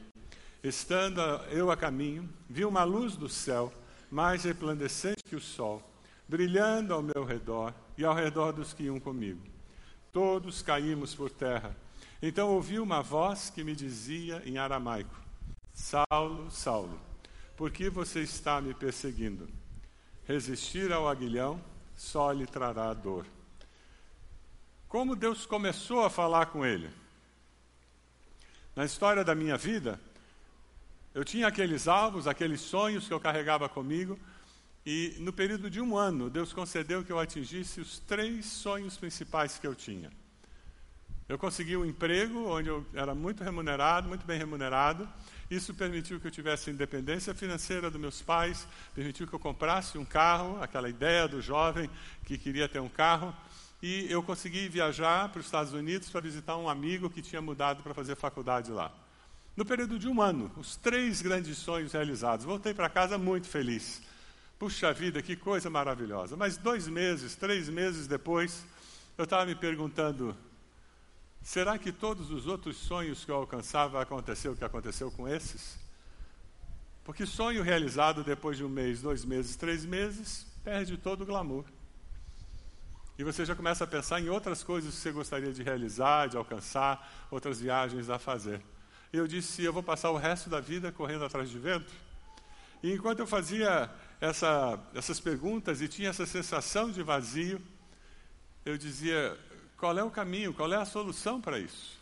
estando 0.64 1.20
eu 1.50 1.72
a 1.72 1.76
caminho, 1.76 2.30
vi 2.48 2.64
uma 2.64 2.84
luz 2.84 3.16
do 3.16 3.28
céu, 3.28 3.74
mais 4.12 4.44
resplandecente 4.44 5.24
que 5.24 5.36
o 5.36 5.42
sol, 5.42 5.82
brilhando 6.28 6.94
ao 6.94 7.02
meu 7.02 7.26
redor 7.26 7.74
e 7.98 8.06
ao 8.06 8.14
redor 8.14 8.52
dos 8.52 8.74
que 8.74 8.84
iam 8.84 9.00
comigo. 9.00 9.42
Todos 10.14 10.62
caímos 10.62 11.16
por 11.16 11.32
terra. 11.32 11.76
Então 12.22 12.50
ouvi 12.50 12.80
uma 12.80 13.02
voz 13.02 13.50
que 13.50 13.64
me 13.64 13.76
dizia 13.76 14.42
em 14.46 14.58
aramaico: 14.58 15.16
Saulo, 15.74 16.52
Saulo, 16.52 17.00
por 17.56 17.72
que 17.72 17.90
você 17.90 18.22
está 18.22 18.60
me 18.60 18.74
perseguindo? 18.74 19.50
Resistir 20.26 20.92
ao 20.92 21.08
aguilhão 21.08 21.62
só 21.96 22.32
lhe 22.32 22.46
trará 22.46 22.94
dor. 22.94 23.26
Como 24.88 25.16
Deus 25.16 25.46
começou 25.46 26.04
a 26.04 26.10
falar 26.10 26.48
com 26.48 26.66
ele? 26.66 26.90
Na 28.76 28.86
história 28.86 29.24
da 29.24 29.34
minha 29.34 29.58
vida, 29.58 30.00
eu 31.14 31.24
tinha 31.24 31.48
aqueles 31.48 31.88
alvos, 31.88 32.28
aqueles 32.28 32.62
sonhos 32.62 33.08
que 33.08 33.14
eu 33.14 33.20
carregava 33.20 33.68
comigo, 33.68 34.20
e 34.86 35.16
no 35.20 35.34
período 35.34 35.70
de 35.70 35.82
um 35.82 35.98
ano, 35.98 36.30
Deus 36.30 36.54
concedeu 36.54 37.04
que 37.04 37.12
eu 37.12 37.20
atingisse 37.20 37.82
os 37.82 38.00
três 38.00 38.46
sonhos 38.46 38.98
principais 38.98 39.60
que 39.60 39.68
eu 39.68 39.76
tinha. 39.76 40.12
Eu 41.30 41.38
consegui 41.38 41.78
um 41.78 41.86
emprego 41.86 42.50
onde 42.50 42.70
eu 42.70 42.84
era 42.92 43.14
muito 43.14 43.44
remunerado, 43.44 44.10
muito 44.10 44.26
bem 44.26 44.40
remunerado. 44.40 45.08
Isso 45.48 45.76
permitiu 45.76 46.20
que 46.20 46.26
eu 46.26 46.32
tivesse 46.32 46.72
independência 46.72 47.36
financeira 47.36 47.92
dos 47.92 48.02
meus 48.02 48.20
pais, 48.20 48.68
permitiu 48.96 49.28
que 49.28 49.34
eu 49.34 49.38
comprasse 49.38 49.96
um 50.00 50.04
carro, 50.04 50.60
aquela 50.60 50.90
ideia 50.90 51.28
do 51.28 51.40
jovem 51.40 51.88
que 52.26 52.36
queria 52.36 52.68
ter 52.68 52.80
um 52.80 52.90
carro. 52.90 53.32
E 53.80 54.12
eu 54.12 54.24
consegui 54.24 54.68
viajar 54.70 55.30
para 55.30 55.40
os 55.40 55.46
Estados 55.46 55.72
Unidos 55.72 56.10
para 56.10 56.20
visitar 56.20 56.58
um 56.58 56.68
amigo 56.68 57.12
que 57.12 57.22
tinha 57.22 57.44
mudado 57.44 57.84
para 57.84 57.94
fazer 57.94 58.16
faculdade 58.16 58.72
lá. 58.72 58.92
No 59.56 59.64
período 59.64 60.00
de 60.00 60.08
um 60.08 60.20
ano, 60.24 60.52
os 60.58 60.78
três 60.78 61.22
grandes 61.22 61.60
sonhos 61.60 61.94
realizados. 61.94 62.44
Voltei 62.44 62.74
para 62.74 62.90
casa 62.90 63.20
muito 63.20 63.48
feliz. 63.48 64.02
Puxa 64.58 64.92
vida, 64.92 65.22
que 65.22 65.36
coisa 65.36 65.70
maravilhosa. 65.70 66.36
Mas 66.36 66.58
dois 66.58 66.88
meses, 66.88 67.36
três 67.36 67.70
meses 67.70 68.08
depois, 68.08 68.66
eu 69.16 69.26
estava 69.26 69.46
me 69.46 69.54
perguntando: 69.54 70.36
será 71.42 71.78
que 71.78 71.92
todos 71.92 72.32
os 72.32 72.48
outros 72.48 72.78
sonhos 72.78 73.26
que 73.26 73.32
eu 73.32 73.36
alcançava 73.36 74.02
aconteceu 74.02 74.52
o 74.52 74.56
que 74.56 74.64
aconteceu 74.64 75.12
com 75.12 75.28
esses? 75.28 75.78
Porque 77.04 77.26
sonho 77.26 77.64
realizado 77.64 78.24
depois 78.24 78.58
de 78.58 78.64
um 78.64 78.70
mês, 78.70 79.02
dois 79.02 79.26
meses, 79.26 79.56
três 79.56 79.84
meses, 79.84 80.46
perde 80.64 80.96
todo 80.98 81.22
o 81.22 81.26
glamour. 81.26 81.66
E 83.18 83.24
você 83.24 83.44
já 83.44 83.56
começa 83.56 83.84
a 83.84 83.88
pensar 83.88 84.22
em 84.22 84.30
outras 84.30 84.64
coisas 84.64 84.94
que 84.96 85.02
você 85.02 85.12
gostaria 85.12 85.52
de 85.52 85.62
realizar, 85.62 86.28
de 86.28 86.38
alcançar, 86.38 87.28
outras 87.30 87.60
viagens 87.60 88.10
a 88.10 88.18
fazer. 88.18 88.62
E 89.12 89.18
eu 89.18 89.28
disse: 89.28 89.64
eu 89.64 89.74
vou 89.74 89.84
passar 89.84 90.12
o 90.12 90.18
resto 90.18 90.50
da 90.50 90.60
vida 90.60 90.92
correndo 90.92 91.26
atrás 91.26 91.50
de 91.50 91.60
vento? 91.60 91.92
E 92.82 92.94
enquanto 92.94 93.20
eu 93.20 93.28
fazia 93.28 93.90
essa, 94.22 94.80
essas 94.94 95.20
perguntas 95.20 95.82
e 95.82 95.88
tinha 95.88 96.10
essa 96.10 96.26
sensação 96.26 96.92
de 96.92 97.04
vazio, 97.04 97.62
eu 98.64 98.78
dizia: 98.78 99.38
qual 99.80 99.98
é 99.98 100.04
o 100.04 100.12
caminho, 100.12 100.54
qual 100.54 100.72
é 100.74 100.76
a 100.76 100.86
solução 100.86 101.40
para 101.40 101.58
isso? 101.58 101.98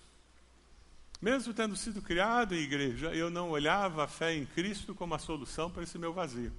Mesmo 1.22 1.54
tendo 1.54 1.76
sido 1.76 2.02
criado 2.02 2.56
em 2.56 2.60
igreja, 2.60 3.14
eu 3.14 3.30
não 3.30 3.52
olhava 3.52 4.04
a 4.04 4.08
fé 4.08 4.36
em 4.36 4.46
Cristo 4.46 4.96
como 4.96 5.14
a 5.14 5.20
solução 5.20 5.70
para 5.70 5.84
esse 5.84 5.98
meu 5.98 6.12
vazio. 6.12 6.52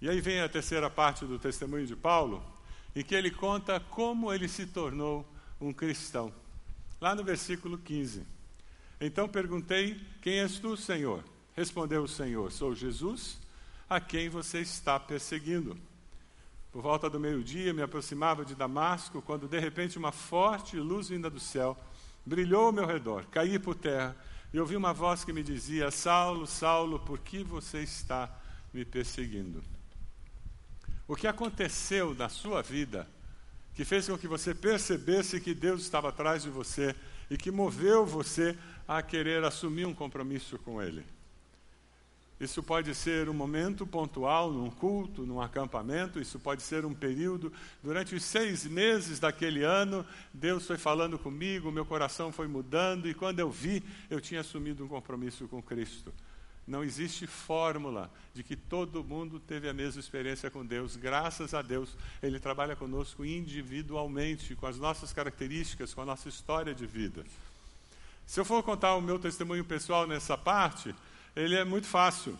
E 0.00 0.08
aí 0.08 0.20
vem 0.20 0.40
a 0.40 0.48
terceira 0.48 0.88
parte 0.88 1.24
do 1.24 1.38
testemunho 1.38 1.86
de 1.86 1.96
Paulo, 1.96 2.42
em 2.94 3.02
que 3.02 3.14
ele 3.14 3.30
conta 3.30 3.80
como 3.80 4.32
ele 4.32 4.48
se 4.48 4.66
tornou 4.66 5.26
um 5.60 5.72
cristão. 5.72 6.32
Lá 7.00 7.14
no 7.14 7.24
versículo 7.24 7.78
15. 7.78 8.24
Então 9.00 9.28
perguntei: 9.28 10.00
Quem 10.22 10.40
és 10.40 10.58
tu, 10.58 10.76
Senhor? 10.76 11.24
Respondeu 11.56 12.04
o 12.04 12.08
Senhor: 12.08 12.50
Sou 12.52 12.74
Jesus, 12.74 13.38
a 13.90 14.00
quem 14.00 14.28
você 14.28 14.60
está 14.60 14.98
perseguindo. 14.98 15.76
Por 16.72 16.82
volta 16.82 17.08
do 17.08 17.18
meio-dia, 17.18 17.72
me 17.72 17.82
aproximava 17.82 18.44
de 18.44 18.54
Damasco, 18.54 19.22
quando 19.22 19.48
de 19.48 19.58
repente 19.58 19.98
uma 19.98 20.12
forte 20.12 20.76
luz 20.76 21.08
vinda 21.08 21.30
do 21.30 21.40
céu 21.40 21.76
brilhou 22.24 22.66
ao 22.66 22.72
meu 22.72 22.86
redor. 22.86 23.24
Caí 23.30 23.58
por 23.58 23.74
terra 23.74 24.14
e 24.52 24.60
ouvi 24.60 24.76
uma 24.76 24.92
voz 24.92 25.24
que 25.24 25.32
me 25.32 25.42
dizia: 25.42 25.90
Saulo, 25.90 26.46
Saulo, 26.46 26.98
por 27.00 27.18
que 27.18 27.42
você 27.42 27.82
está 27.82 28.30
me 28.72 28.84
perseguindo? 28.84 29.62
O 31.06 31.16
que 31.16 31.26
aconteceu 31.26 32.14
na 32.14 32.28
sua 32.28 32.60
vida 32.62 33.08
que 33.74 33.84
fez 33.84 34.08
com 34.08 34.18
que 34.18 34.26
você 34.26 34.52
percebesse 34.52 35.40
que 35.40 35.54
Deus 35.54 35.82
estava 35.82 36.08
atrás 36.08 36.42
de 36.42 36.50
você 36.50 36.96
e 37.30 37.36
que 37.36 37.48
moveu 37.48 38.04
você 38.04 38.58
a 38.88 39.00
querer 39.00 39.44
assumir 39.44 39.86
um 39.86 39.94
compromisso 39.94 40.58
com 40.58 40.82
Ele. 40.82 41.06
Isso 42.40 42.62
pode 42.62 42.94
ser 42.94 43.28
um 43.28 43.34
momento 43.34 43.84
pontual, 43.84 44.52
num 44.52 44.70
culto, 44.70 45.26
num 45.26 45.40
acampamento, 45.40 46.20
isso 46.20 46.38
pode 46.38 46.62
ser 46.62 46.84
um 46.84 46.94
período. 46.94 47.52
Durante 47.82 48.14
os 48.14 48.22
seis 48.22 48.64
meses 48.64 49.18
daquele 49.18 49.64
ano, 49.64 50.06
Deus 50.32 50.64
foi 50.64 50.78
falando 50.78 51.18
comigo, 51.18 51.72
meu 51.72 51.84
coração 51.84 52.30
foi 52.30 52.46
mudando, 52.46 53.08
e 53.08 53.14
quando 53.14 53.40
eu 53.40 53.50
vi, 53.50 53.82
eu 54.08 54.20
tinha 54.20 54.40
assumido 54.40 54.84
um 54.84 54.88
compromisso 54.88 55.48
com 55.48 55.60
Cristo. 55.60 56.14
Não 56.64 56.84
existe 56.84 57.26
fórmula 57.26 58.10
de 58.34 58.44
que 58.44 58.54
todo 58.54 59.02
mundo 59.02 59.40
teve 59.40 59.68
a 59.68 59.72
mesma 59.72 59.98
experiência 59.98 60.50
com 60.50 60.64
Deus. 60.64 60.96
Graças 60.96 61.54
a 61.54 61.62
Deus, 61.62 61.96
Ele 62.22 62.38
trabalha 62.38 62.76
conosco 62.76 63.24
individualmente, 63.24 64.54
com 64.54 64.66
as 64.66 64.78
nossas 64.78 65.12
características, 65.12 65.94
com 65.94 66.02
a 66.02 66.04
nossa 66.04 66.28
história 66.28 66.74
de 66.74 66.86
vida. 66.86 67.24
Se 68.26 68.38
eu 68.38 68.44
for 68.44 68.62
contar 68.62 68.94
o 68.94 69.00
meu 69.00 69.18
testemunho 69.18 69.64
pessoal 69.64 70.06
nessa 70.06 70.36
parte, 70.36 70.94
ele 71.38 71.54
é 71.54 71.64
muito 71.64 71.86
fácil. 71.86 72.36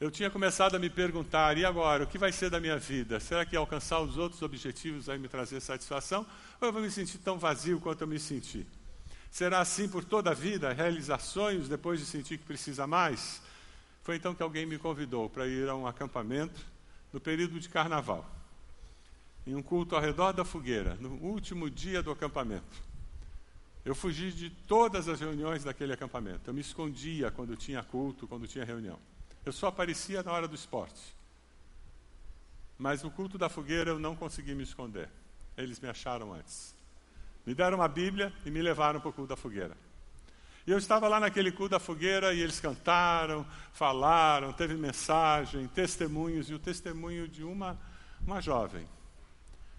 Eu 0.00 0.10
tinha 0.10 0.30
começado 0.30 0.74
a 0.76 0.78
me 0.78 0.88
perguntar, 0.88 1.58
e 1.58 1.64
agora, 1.64 2.04
o 2.04 2.06
que 2.06 2.18
vai 2.18 2.30
ser 2.30 2.48
da 2.48 2.60
minha 2.60 2.78
vida? 2.78 3.18
Será 3.18 3.44
que 3.44 3.56
alcançar 3.56 4.00
os 4.00 4.16
outros 4.16 4.40
objetivos 4.42 5.06
vai 5.06 5.18
me 5.18 5.28
trazer 5.28 5.60
satisfação? 5.60 6.26
Ou 6.60 6.68
eu 6.68 6.72
vou 6.72 6.82
me 6.82 6.90
sentir 6.90 7.18
tão 7.18 7.38
vazio 7.38 7.80
quanto 7.80 8.02
eu 8.02 8.06
me 8.06 8.18
senti? 8.18 8.66
Será 9.30 9.58
assim 9.58 9.88
por 9.88 10.04
toda 10.04 10.30
a 10.30 10.34
vida, 10.34 10.72
realizar 10.72 11.18
sonhos 11.18 11.68
depois 11.68 11.98
de 11.98 12.06
sentir 12.06 12.38
que 12.38 12.44
precisa 12.44 12.86
mais? 12.86 13.42
Foi 14.04 14.14
então 14.16 14.34
que 14.34 14.42
alguém 14.42 14.64
me 14.64 14.78
convidou 14.78 15.28
para 15.28 15.46
ir 15.48 15.68
a 15.68 15.74
um 15.74 15.86
acampamento 15.86 16.64
no 17.12 17.18
período 17.18 17.58
de 17.58 17.68
carnaval, 17.68 18.28
em 19.44 19.56
um 19.56 19.62
culto 19.62 19.96
ao 19.96 20.02
redor 20.02 20.32
da 20.32 20.44
fogueira, 20.44 20.96
no 21.00 21.14
último 21.14 21.68
dia 21.68 22.02
do 22.02 22.12
acampamento. 22.12 22.93
Eu 23.84 23.94
fugi 23.94 24.32
de 24.32 24.48
todas 24.48 25.08
as 25.08 25.20
reuniões 25.20 25.62
daquele 25.62 25.92
acampamento. 25.92 26.48
Eu 26.48 26.54
me 26.54 26.62
escondia 26.62 27.30
quando 27.30 27.54
tinha 27.54 27.82
culto, 27.82 28.26
quando 28.26 28.48
tinha 28.48 28.64
reunião. 28.64 28.98
Eu 29.44 29.52
só 29.52 29.66
aparecia 29.66 30.22
na 30.22 30.32
hora 30.32 30.48
do 30.48 30.54
esporte. 30.54 31.14
Mas 32.78 33.02
no 33.02 33.10
culto 33.10 33.36
da 33.36 33.50
fogueira 33.50 33.90
eu 33.90 33.98
não 33.98 34.16
consegui 34.16 34.54
me 34.54 34.62
esconder. 34.62 35.10
Eles 35.56 35.78
me 35.80 35.88
acharam 35.88 36.32
antes. 36.32 36.74
Me 37.44 37.54
deram 37.54 37.76
uma 37.76 37.88
Bíblia 37.88 38.32
e 38.46 38.50
me 38.50 38.62
levaram 38.62 39.00
para 39.00 39.10
o 39.10 39.12
culto 39.12 39.28
da 39.28 39.36
fogueira. 39.36 39.76
E 40.66 40.70
eu 40.70 40.78
estava 40.78 41.06
lá 41.06 41.20
naquele 41.20 41.52
culto 41.52 41.72
da 41.72 41.78
fogueira 41.78 42.32
e 42.32 42.40
eles 42.40 42.58
cantaram, 42.58 43.46
falaram, 43.74 44.50
teve 44.50 44.74
mensagem, 44.74 45.68
testemunhos, 45.68 46.48
e 46.48 46.54
o 46.54 46.58
testemunho 46.58 47.28
de 47.28 47.44
uma, 47.44 47.78
uma 48.26 48.40
jovem 48.40 48.88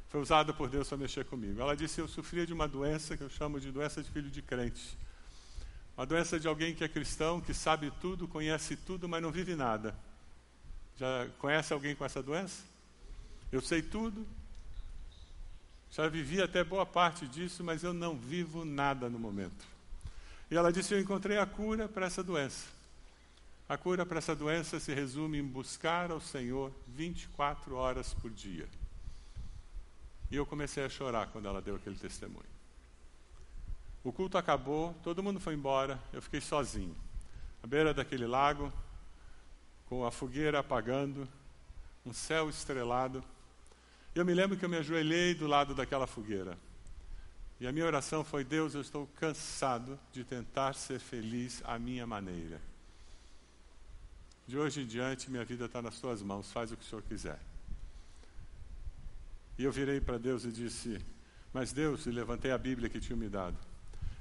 foi 0.09 0.21
usada 0.21 0.53
por 0.53 0.69
Deus 0.69 0.88
para 0.88 0.97
mexer 0.97 1.25
comigo. 1.25 1.59
Ela 1.59 1.75
disse: 1.75 2.00
Eu 2.00 2.07
sofria 2.07 2.45
de 2.45 2.53
uma 2.53 2.67
doença 2.67 3.17
que 3.17 3.24
eu 3.24 3.29
chamo 3.29 3.59
de 3.59 3.71
doença 3.71 4.01
de 4.01 4.09
filho 4.09 4.29
de 4.29 4.41
crente. 4.41 4.97
Uma 5.97 6.05
doença 6.05 6.39
de 6.39 6.47
alguém 6.47 6.75
que 6.75 6.83
é 6.83 6.88
cristão, 6.89 7.39
que 7.39 7.53
sabe 7.53 7.91
tudo, 8.01 8.27
conhece 8.27 8.75
tudo, 8.75 9.07
mas 9.07 9.21
não 9.21 9.31
vive 9.31 9.55
nada. 9.55 9.95
Já 10.97 11.27
conhece 11.39 11.74
alguém 11.74 11.95
com 11.95 12.03
essa 12.03 12.21
doença? 12.21 12.63
Eu 13.51 13.62
sei 13.62 13.81
tudo, 13.81 14.25
já 15.91 16.07
vivi 16.09 16.41
até 16.41 16.63
boa 16.63 16.85
parte 16.85 17.25
disso, 17.25 17.63
mas 17.63 17.83
eu 17.83 17.93
não 17.93 18.17
vivo 18.17 18.65
nada 18.65 19.09
no 19.09 19.17
momento. 19.17 19.65
E 20.51 20.55
ela 20.55 20.71
disse: 20.71 20.93
Eu 20.93 21.00
encontrei 21.00 21.38
a 21.38 21.45
cura 21.45 21.88
para 21.88 22.05
essa 22.05 22.21
doença. 22.21 22.67
A 23.67 23.77
cura 23.77 24.05
para 24.05 24.19
essa 24.19 24.35
doença 24.35 24.79
se 24.79 24.93
resume 24.93 25.39
em 25.39 25.43
buscar 25.43 26.12
ao 26.12 26.19
Senhor 26.19 26.71
24 26.88 27.75
horas 27.75 28.13
por 28.13 28.29
dia. 28.29 28.67
E 30.36 30.38
eu 30.38 30.46
comecei 30.46 30.84
a 30.84 30.89
chorar 30.89 31.27
quando 31.27 31.48
ela 31.48 31.62
deu 31.62 31.77
aquele 31.77 31.96
testemunho. 31.96 32.44
O 34.04 34.12
culto 34.12 34.38
acabou, 34.38 34.94
todo 35.01 35.24
mundo 35.24 35.39
foi 35.39 35.54
embora, 35.54 35.98
eu 36.12 36.22
fiquei 36.22 36.42
sozinho, 36.42 36.94
à 37.63 37.68
beira 37.68 37.94
daquele 37.94 38.27
lago, 38.27 38.70
com 39.86 40.06
a 40.06 40.12
fogueira 40.12 40.60
apagando, 40.60 41.25
um 42.06 42.12
céu 42.12 42.50
estrelado. 42.50 43.24
Eu 44.13 44.25
me 44.25 44.34
lembro 44.34 44.58
que 44.58 44.65
eu 44.65 44.68
me 44.68 44.75
ajoelhei 44.75 45.34
do 45.34 45.48
lado 45.48 45.74
daquela 45.74 46.06
fogueira. 46.06 46.58
E 47.58 47.65
a 47.65 47.72
minha 47.72 47.86
oração 47.86 48.22
foi: 48.22 48.44
Deus, 48.44 48.75
eu 48.75 48.82
estou 48.82 49.08
cansado 49.15 49.98
de 50.12 50.25
tentar 50.25 50.74
ser 50.74 51.00
feliz 51.00 51.62
à 51.63 51.80
minha 51.80 52.06
maneira. 52.06 52.60
De 54.46 54.58
hoje 54.58 54.82
em 54.82 54.86
diante, 54.86 55.32
minha 55.32 55.46
vida 55.46 55.63
está 55.63 55.82
nas 55.82 55.98
tuas 55.98 56.22
mãos, 56.22 56.51
faz 56.51 56.74
o 56.74 56.75
que 56.75 56.84
o 56.84 56.86
Senhor 56.86 57.04
quiser. 57.04 57.39
E 59.57 59.63
eu 59.63 59.71
virei 59.71 60.01
para 60.01 60.17
Deus 60.17 60.43
e 60.45 60.51
disse: 60.51 61.00
Mas 61.53 61.71
Deus, 61.71 62.05
e 62.05 62.12
levantei 62.12 62.51
a 62.51 62.57
Bíblia 62.57 62.89
que 62.89 63.00
tinha 63.00 63.15
me 63.15 63.29
dado, 63.29 63.57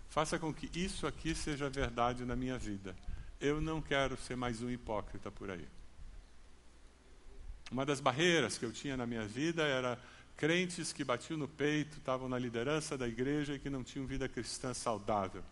faça 0.08 0.38
com 0.38 0.52
que 0.52 0.70
isso 0.78 1.06
aqui 1.06 1.34
seja 1.34 1.68
verdade 1.68 2.24
na 2.24 2.36
minha 2.36 2.58
vida. 2.58 2.94
Eu 3.40 3.60
não 3.60 3.82
quero 3.82 4.16
ser 4.16 4.36
mais 4.36 4.62
um 4.62 4.70
hipócrita 4.70 5.30
por 5.30 5.50
aí. 5.50 5.66
Uma 7.70 7.84
das 7.84 8.00
barreiras 8.00 8.56
que 8.56 8.64
eu 8.64 8.72
tinha 8.72 8.96
na 8.96 9.06
minha 9.06 9.26
vida 9.26 9.62
era 9.64 9.98
crentes 10.36 10.92
que 10.92 11.02
batiam 11.02 11.38
no 11.38 11.48
peito, 11.48 11.98
estavam 11.98 12.28
na 12.28 12.38
liderança 12.38 12.96
da 12.96 13.08
igreja 13.08 13.54
e 13.54 13.58
que 13.58 13.70
não 13.70 13.82
tinham 13.82 14.06
vida 14.06 14.28
cristã 14.28 14.72
saudável. 14.72 15.42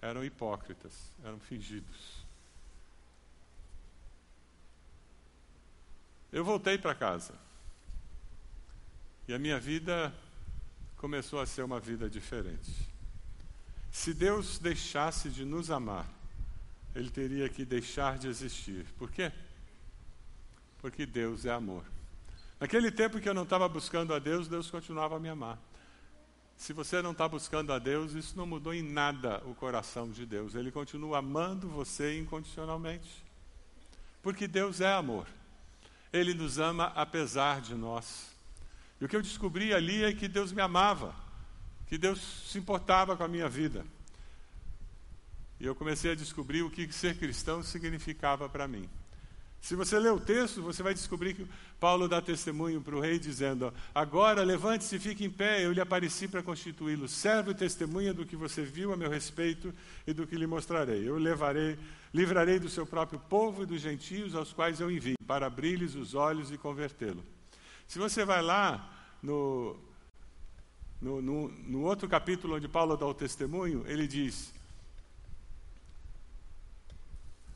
Eram 0.00 0.24
hipócritas, 0.24 0.92
eram 1.22 1.38
fingidos. 1.38 2.24
Eu 6.32 6.44
voltei 6.44 6.76
para 6.76 6.94
casa. 6.94 7.43
E 9.26 9.32
a 9.32 9.38
minha 9.38 9.58
vida 9.58 10.14
começou 10.96 11.40
a 11.40 11.46
ser 11.46 11.62
uma 11.62 11.80
vida 11.80 12.08
diferente. 12.08 12.72
Se 13.90 14.12
Deus 14.12 14.58
deixasse 14.58 15.30
de 15.30 15.44
nos 15.44 15.70
amar, 15.70 16.06
Ele 16.94 17.10
teria 17.10 17.48
que 17.48 17.64
deixar 17.64 18.18
de 18.18 18.28
existir. 18.28 18.84
Por 18.98 19.10
quê? 19.10 19.30
Porque 20.78 21.06
Deus 21.06 21.46
é 21.46 21.52
amor. 21.52 21.84
Naquele 22.58 22.90
tempo 22.90 23.20
que 23.20 23.28
eu 23.28 23.34
não 23.34 23.44
estava 23.44 23.68
buscando 23.68 24.12
a 24.12 24.18
Deus, 24.18 24.48
Deus 24.48 24.70
continuava 24.70 25.16
a 25.16 25.20
me 25.20 25.28
amar. 25.28 25.58
Se 26.56 26.72
você 26.72 27.00
não 27.02 27.12
está 27.12 27.28
buscando 27.28 27.72
a 27.72 27.78
Deus, 27.78 28.12
isso 28.12 28.36
não 28.36 28.46
mudou 28.46 28.74
em 28.74 28.82
nada 28.82 29.42
o 29.46 29.54
coração 29.54 30.10
de 30.10 30.26
Deus. 30.26 30.54
Ele 30.54 30.70
continua 30.70 31.18
amando 31.18 31.68
você 31.68 32.18
incondicionalmente. 32.18 33.24
Porque 34.22 34.48
Deus 34.48 34.80
é 34.80 34.92
amor. 34.92 35.26
Ele 36.12 36.32
nos 36.32 36.58
ama 36.58 36.92
apesar 36.94 37.60
de 37.60 37.74
nós. 37.74 38.33
E 39.00 39.04
o 39.04 39.08
que 39.08 39.16
eu 39.16 39.22
descobri 39.22 39.74
ali 39.74 40.04
é 40.04 40.12
que 40.12 40.28
Deus 40.28 40.52
me 40.52 40.62
amava, 40.62 41.14
que 41.86 41.98
Deus 41.98 42.20
se 42.46 42.58
importava 42.58 43.16
com 43.16 43.24
a 43.24 43.28
minha 43.28 43.48
vida. 43.48 43.84
E 45.60 45.66
eu 45.66 45.74
comecei 45.74 46.12
a 46.12 46.14
descobrir 46.14 46.62
o 46.62 46.70
que 46.70 46.90
ser 46.92 47.16
cristão 47.16 47.62
significava 47.62 48.48
para 48.48 48.66
mim. 48.68 48.88
Se 49.64 49.74
você 49.74 49.98
ler 49.98 50.12
o 50.12 50.20
texto, 50.20 50.60
você 50.60 50.82
vai 50.82 50.92
descobrir 50.92 51.32
que 51.32 51.46
Paulo 51.80 52.06
dá 52.06 52.20
testemunho 52.20 52.82
para 52.82 52.94
o 52.94 53.00
rei, 53.00 53.18
dizendo: 53.18 53.72
Agora 53.94 54.42
levante-se 54.42 54.96
e 54.96 54.98
fique 54.98 55.24
em 55.24 55.30
pé, 55.30 55.64
eu 55.64 55.72
lhe 55.72 55.80
apareci 55.80 56.28
para 56.28 56.42
constituí-lo. 56.42 57.08
Serve 57.08 57.52
o 57.52 57.54
testemunha 57.54 58.12
do 58.12 58.26
que 58.26 58.36
você 58.36 58.62
viu 58.62 58.92
a 58.92 58.96
meu 58.96 59.08
respeito 59.08 59.72
e 60.06 60.12
do 60.12 60.26
que 60.26 60.36
lhe 60.36 60.46
mostrarei. 60.46 61.08
Eu 61.08 61.16
levarei, 61.16 61.78
livrarei 62.12 62.58
do 62.58 62.68
seu 62.68 62.84
próprio 62.86 63.18
povo 63.18 63.62
e 63.62 63.66
dos 63.66 63.80
gentios 63.80 64.34
aos 64.34 64.52
quais 64.52 64.80
eu 64.80 64.90
envio, 64.90 65.16
para 65.26 65.46
abrir-lhes 65.46 65.94
os 65.94 66.14
olhos 66.14 66.50
e 66.50 66.58
convertê-lo. 66.58 67.24
Se 67.86 67.98
você 67.98 68.24
vai 68.24 68.42
lá 68.42 68.90
no, 69.22 69.76
no, 71.00 71.20
no, 71.22 71.48
no 71.48 71.82
outro 71.82 72.08
capítulo 72.08 72.56
onde 72.56 72.68
Paulo 72.68 72.96
dá 72.96 73.06
o 73.06 73.14
testemunho, 73.14 73.84
ele 73.86 74.06
diz: 74.06 74.52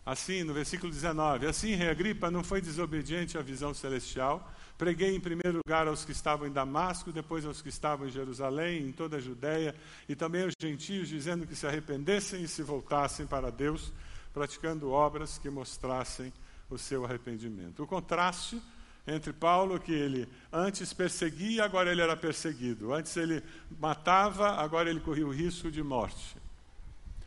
Assim, 0.08 0.42
no 0.42 0.54
versículo 0.54 0.90
19: 0.90 1.47
Assim, 1.47 1.75
Rei 1.75 1.90
Agripa 1.90 2.30
não 2.30 2.42
foi 2.42 2.62
desobediente 2.62 3.37
à 3.37 3.42
visão 3.42 3.75
celestial. 3.75 4.50
Preguei 4.78 5.14
em 5.14 5.20
primeiro 5.20 5.58
lugar 5.58 5.87
aos 5.87 6.02
que 6.02 6.12
estavam 6.12 6.47
em 6.47 6.50
Damasco, 6.50 7.12
depois 7.12 7.44
aos 7.44 7.61
que 7.61 7.68
estavam 7.68 8.06
em 8.06 8.11
Jerusalém, 8.11 8.88
em 8.88 8.92
toda 8.92 9.18
a 9.18 9.20
Judéia, 9.20 9.75
e 10.08 10.14
também 10.14 10.44
aos 10.44 10.54
gentios, 10.58 11.08
dizendo 11.08 11.47
que 11.47 11.54
se 11.54 11.66
arrependessem 11.66 12.42
e 12.42 12.49
se 12.49 12.62
voltassem 12.62 13.26
para 13.26 13.50
Deus, 13.50 13.92
praticando 14.32 14.90
obras 14.90 15.37
que 15.37 15.50
mostrassem 15.50 16.32
o 16.70 16.78
seu 16.78 17.04
arrependimento. 17.04 17.82
O 17.82 17.87
contraste 17.87 18.62
entre 19.08 19.32
Paulo, 19.32 19.80
que 19.80 19.92
ele 19.92 20.28
antes 20.52 20.92
perseguia, 20.92 21.64
agora 21.64 21.90
ele 21.90 22.02
era 22.02 22.16
perseguido. 22.16 22.92
Antes 22.92 23.16
ele 23.16 23.42
matava, 23.80 24.50
agora 24.50 24.90
ele 24.90 25.00
corria 25.00 25.26
o 25.26 25.32
risco 25.32 25.70
de 25.70 25.82
morte. 25.82 26.36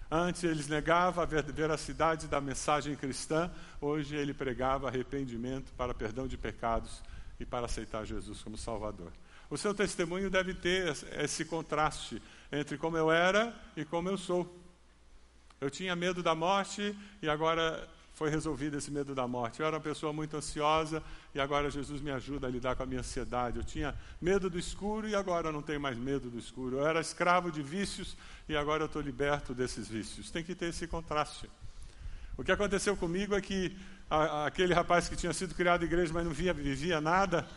Antes 0.09 0.43
eles 0.43 0.67
negavam 0.67 1.23
a 1.23 1.25
veracidade 1.25 2.27
da 2.27 2.39
mensagem 2.39 2.95
cristã, 2.95 3.49
hoje 3.79 4.15
ele 4.15 4.33
pregava 4.33 4.89
arrependimento 4.89 5.71
para 5.73 5.93
perdão 5.93 6.27
de 6.27 6.37
pecados 6.37 7.01
e 7.39 7.45
para 7.45 7.65
aceitar 7.65 8.05
Jesus 8.05 8.41
como 8.41 8.57
Salvador. 8.57 9.11
O 9.49 9.57
seu 9.57 9.73
testemunho 9.73 10.29
deve 10.29 10.53
ter 10.53 10.95
esse 11.17 11.45
contraste 11.45 12.21
entre 12.51 12.77
como 12.77 12.97
eu 12.97 13.11
era 13.11 13.55
e 13.75 13.83
como 13.83 14.09
eu 14.09 14.17
sou. 14.17 14.53
Eu 15.59 15.69
tinha 15.69 15.95
medo 15.95 16.21
da 16.21 16.35
morte 16.35 16.95
e 17.21 17.29
agora 17.29 17.87
foi 18.21 18.29
resolvido 18.29 18.77
esse 18.77 18.91
medo 18.91 19.15
da 19.15 19.27
morte. 19.27 19.59
Eu 19.59 19.65
era 19.65 19.77
uma 19.77 19.81
pessoa 19.81 20.13
muito 20.13 20.37
ansiosa 20.37 21.01
e 21.33 21.39
agora 21.39 21.71
Jesus 21.71 21.99
me 22.03 22.11
ajuda 22.11 22.45
a 22.45 22.49
lidar 22.51 22.75
com 22.75 22.83
a 22.83 22.85
minha 22.85 22.99
ansiedade. 22.99 23.57
Eu 23.57 23.63
tinha 23.63 23.95
medo 24.21 24.47
do 24.47 24.59
escuro 24.59 25.09
e 25.09 25.15
agora 25.15 25.47
eu 25.47 25.51
não 25.51 25.63
tenho 25.63 25.81
mais 25.81 25.97
medo 25.97 26.29
do 26.29 26.37
escuro. 26.37 26.77
Eu 26.77 26.85
era 26.85 27.01
escravo 27.01 27.51
de 27.51 27.63
vícios 27.63 28.15
e 28.47 28.55
agora 28.55 28.83
eu 28.83 28.85
estou 28.85 29.01
liberto 29.01 29.55
desses 29.55 29.87
vícios. 29.87 30.29
Tem 30.29 30.43
que 30.43 30.53
ter 30.53 30.67
esse 30.67 30.85
contraste. 30.85 31.49
O 32.37 32.43
que 32.43 32.51
aconteceu 32.51 32.95
comigo 32.95 33.33
é 33.33 33.41
que 33.41 33.75
a, 34.07 34.45
aquele 34.45 34.75
rapaz 34.75 35.09
que 35.09 35.15
tinha 35.15 35.33
sido 35.33 35.55
criado 35.55 35.81
em 35.81 35.87
igreja, 35.87 36.13
mas 36.13 36.23
não 36.23 36.31
via, 36.31 36.53
vivia 36.53 37.01
nada, 37.01 37.47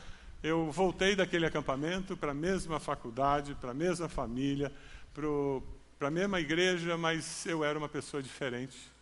eu 0.43 0.73
voltei 0.73 1.15
daquele 1.15 1.45
acampamento 1.45 2.17
para 2.17 2.31
a 2.31 2.35
mesma 2.35 2.81
faculdade, 2.81 3.55
para 3.57 3.73
a 3.73 3.75
mesma 3.75 4.09
família, 4.09 4.73
para 5.13 6.09
a 6.09 6.11
mesma 6.11 6.41
igreja, 6.41 6.97
mas 6.97 7.45
eu 7.45 7.63
era 7.63 7.79
uma 7.79 7.91
pessoa 7.91 8.23
diferente. 8.23 8.94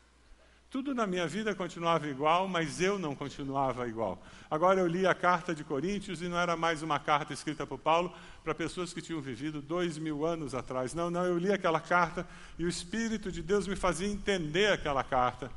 Tudo 0.73 0.95
na 0.95 1.07
minha 1.07 1.27
vida 1.27 1.55
continuava 1.55 2.09
igual, 2.09 2.49
mas 2.49 2.81
eu 2.81 2.99
não 2.99 3.15
continuava 3.15 3.87
igual. 3.87 4.19
Agora 4.51 4.81
eu 4.81 4.87
li 4.87 5.07
a 5.07 5.15
carta 5.15 5.55
de 5.55 5.63
Coríntios 5.63 6.23
e 6.23 6.29
não 6.29 6.39
era 6.39 6.57
mais 6.57 6.83
uma 6.83 6.99
carta 6.99 7.35
escrita 7.35 7.67
por 7.67 7.79
Paulo 7.79 8.11
para 8.43 8.55
pessoas 8.55 8.91
que 8.91 9.03
tinham 9.03 9.21
vivido 9.21 9.61
dois 9.61 9.99
mil 9.99 10.25
anos 10.25 10.55
atrás. 10.55 10.95
Não, 10.95 11.11
não, 11.11 11.27
eu 11.27 11.37
li 11.37 11.53
aquela 11.53 11.79
carta 11.79 12.27
e 12.59 12.65
o 12.65 12.69
Espírito 12.71 13.31
de 13.31 13.43
Deus 13.43 13.69
me 13.69 13.77
fazia 13.77 14.09
entender 14.09 14.73
aquela 14.73 15.05
carta. 15.05 15.51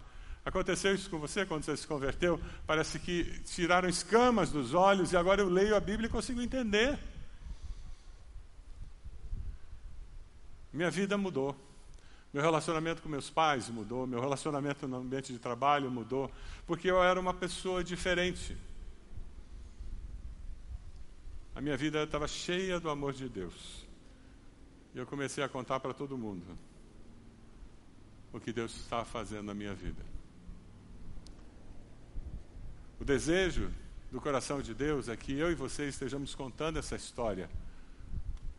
Aconteceu 0.44 0.94
isso 0.94 1.10
com 1.10 1.18
você 1.18 1.46
quando 1.46 1.64
você 1.64 1.78
se 1.78 1.88
converteu? 1.88 2.38
Parece 2.68 3.00
que 3.00 3.40
tiraram 3.46 3.88
escamas 3.88 4.52
dos 4.52 4.74
olhos 4.74 5.14
e 5.14 5.18
agora 5.18 5.42
eu 5.42 5.48
leio 5.48 5.78
a 5.78 5.80
Bíblia 5.80 6.08
e 6.08 6.12
consigo 6.12 6.42
entender. 6.42 7.00
Minha 10.74 10.92
vida 10.92 11.18
mudou. 11.18 11.65
Meu 12.36 12.44
relacionamento 12.44 13.02
com 13.02 13.08
meus 13.08 13.30
pais 13.30 13.70
mudou, 13.70 14.06
meu 14.06 14.20
relacionamento 14.20 14.86
no 14.90 14.98
ambiente 14.98 15.32
de 15.32 15.40
trabalho 15.40 15.90
mudou, 15.90 16.30
porque 16.68 16.92
eu 16.92 17.02
era 17.02 17.18
uma 17.18 17.34
pessoa 17.34 17.82
diferente. 17.82 18.58
A 21.56 21.62
minha 21.62 21.78
vida 21.78 22.04
estava 22.04 22.28
cheia 22.28 22.78
do 22.78 22.90
amor 22.90 23.14
de 23.14 23.30
Deus. 23.30 23.88
E 24.94 24.98
eu 24.98 25.06
comecei 25.06 25.46
a 25.46 25.48
contar 25.48 25.80
para 25.80 25.94
todo 25.94 26.18
mundo 26.18 26.44
o 28.34 28.40
que 28.42 28.52
Deus 28.52 28.76
estava 28.76 29.06
fazendo 29.06 29.46
na 29.46 29.54
minha 29.54 29.74
vida. 29.74 30.04
O 33.00 33.06
desejo 33.06 33.72
do 34.12 34.20
coração 34.20 34.62
de 34.62 34.74
Deus 34.74 35.08
é 35.08 35.16
que 35.16 35.32
eu 35.40 35.50
e 35.54 35.56
você 35.56 35.88
estejamos 35.88 36.36
contando 36.36 36.80
essa 36.80 36.98
história 36.98 37.50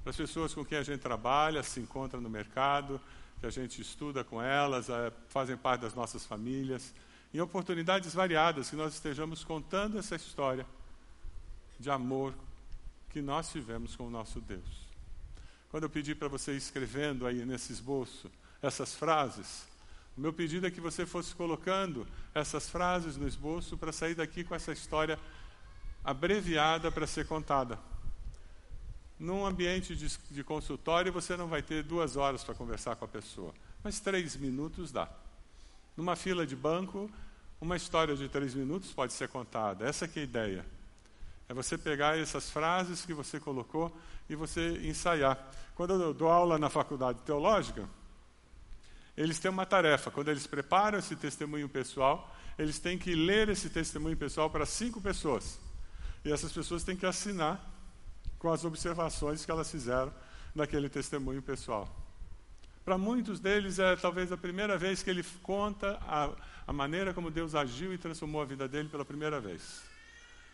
para 0.02 0.12
as 0.12 0.16
pessoas 0.16 0.54
com 0.54 0.64
quem 0.64 0.78
a 0.78 0.82
gente 0.82 1.00
trabalha, 1.00 1.62
se 1.62 1.78
encontra 1.78 2.18
no 2.18 2.30
mercado, 2.30 2.98
que 3.40 3.46
a 3.46 3.50
gente 3.50 3.80
estuda 3.80 4.24
com 4.24 4.42
elas, 4.42 4.88
é, 4.88 5.12
fazem 5.28 5.56
parte 5.56 5.82
das 5.82 5.94
nossas 5.94 6.24
famílias, 6.24 6.94
em 7.32 7.40
oportunidades 7.40 8.14
variadas, 8.14 8.70
que 8.70 8.76
nós 8.76 8.94
estejamos 8.94 9.44
contando 9.44 9.98
essa 9.98 10.16
história 10.16 10.66
de 11.78 11.90
amor 11.90 12.34
que 13.10 13.20
nós 13.20 13.50
tivemos 13.50 13.94
com 13.94 14.06
o 14.06 14.10
nosso 14.10 14.40
Deus. 14.40 14.86
Quando 15.70 15.82
eu 15.82 15.90
pedi 15.90 16.14
para 16.14 16.28
você 16.28 16.52
ir 16.52 16.58
escrevendo 16.58 17.26
aí 17.26 17.44
nesse 17.44 17.72
esboço 17.72 18.30
essas 18.62 18.94
frases, 18.94 19.66
o 20.16 20.20
meu 20.20 20.32
pedido 20.32 20.66
é 20.66 20.70
que 20.70 20.80
você 20.80 21.04
fosse 21.04 21.34
colocando 21.34 22.06
essas 22.34 22.70
frases 22.70 23.16
no 23.16 23.28
esboço 23.28 23.76
para 23.76 23.92
sair 23.92 24.14
daqui 24.14 24.42
com 24.42 24.54
essa 24.54 24.72
história 24.72 25.18
abreviada 26.02 26.90
para 26.90 27.06
ser 27.06 27.26
contada. 27.26 27.78
Num 29.18 29.46
ambiente 29.46 29.96
de, 29.96 30.08
de 30.30 30.44
consultório, 30.44 31.12
você 31.12 31.36
não 31.36 31.48
vai 31.48 31.62
ter 31.62 31.82
duas 31.82 32.16
horas 32.16 32.44
para 32.44 32.54
conversar 32.54 32.96
com 32.96 33.04
a 33.06 33.08
pessoa, 33.08 33.54
mas 33.82 33.98
três 33.98 34.36
minutos 34.36 34.92
dá. 34.92 35.08
Numa 35.96 36.14
fila 36.14 36.46
de 36.46 36.54
banco, 36.54 37.10
uma 37.60 37.76
história 37.76 38.14
de 38.14 38.28
três 38.28 38.54
minutos 38.54 38.92
pode 38.92 39.14
ser 39.14 39.28
contada. 39.28 39.88
Essa 39.88 40.04
é 40.04 40.20
a 40.20 40.22
ideia. 40.22 40.66
É 41.48 41.54
você 41.54 41.78
pegar 41.78 42.18
essas 42.18 42.50
frases 42.50 43.06
que 43.06 43.14
você 43.14 43.40
colocou 43.40 43.96
e 44.28 44.34
você 44.34 44.86
ensaiar. 44.86 45.38
Quando 45.74 45.94
eu 45.94 46.12
dou 46.12 46.28
aula 46.28 46.58
na 46.58 46.68
faculdade 46.68 47.20
teológica, 47.20 47.88
eles 49.16 49.38
têm 49.38 49.50
uma 49.50 49.64
tarefa. 49.64 50.10
Quando 50.10 50.28
eles 50.28 50.46
preparam 50.46 50.98
esse 50.98 51.16
testemunho 51.16 51.68
pessoal, 51.68 52.34
eles 52.58 52.78
têm 52.78 52.98
que 52.98 53.14
ler 53.14 53.48
esse 53.48 53.70
testemunho 53.70 54.16
pessoal 54.16 54.50
para 54.50 54.66
cinco 54.66 55.00
pessoas. 55.00 55.58
E 56.24 56.32
essas 56.32 56.52
pessoas 56.52 56.84
têm 56.84 56.96
que 56.96 57.06
assinar 57.06 57.75
com 58.38 58.52
as 58.52 58.64
observações 58.64 59.44
que 59.44 59.50
elas 59.50 59.70
fizeram 59.70 60.12
naquele 60.54 60.88
testemunho 60.88 61.42
pessoal. 61.42 61.88
Para 62.84 62.96
muitos 62.96 63.40
deles 63.40 63.78
é 63.78 63.96
talvez 63.96 64.30
a 64.30 64.36
primeira 64.36 64.78
vez 64.78 65.02
que 65.02 65.10
ele 65.10 65.24
conta 65.42 65.98
a, 66.02 66.30
a 66.66 66.72
maneira 66.72 67.12
como 67.12 67.30
Deus 67.30 67.54
agiu 67.54 67.92
e 67.92 67.98
transformou 67.98 68.40
a 68.40 68.44
vida 68.44 68.68
dele 68.68 68.88
pela 68.88 69.04
primeira 69.04 69.40
vez. 69.40 69.82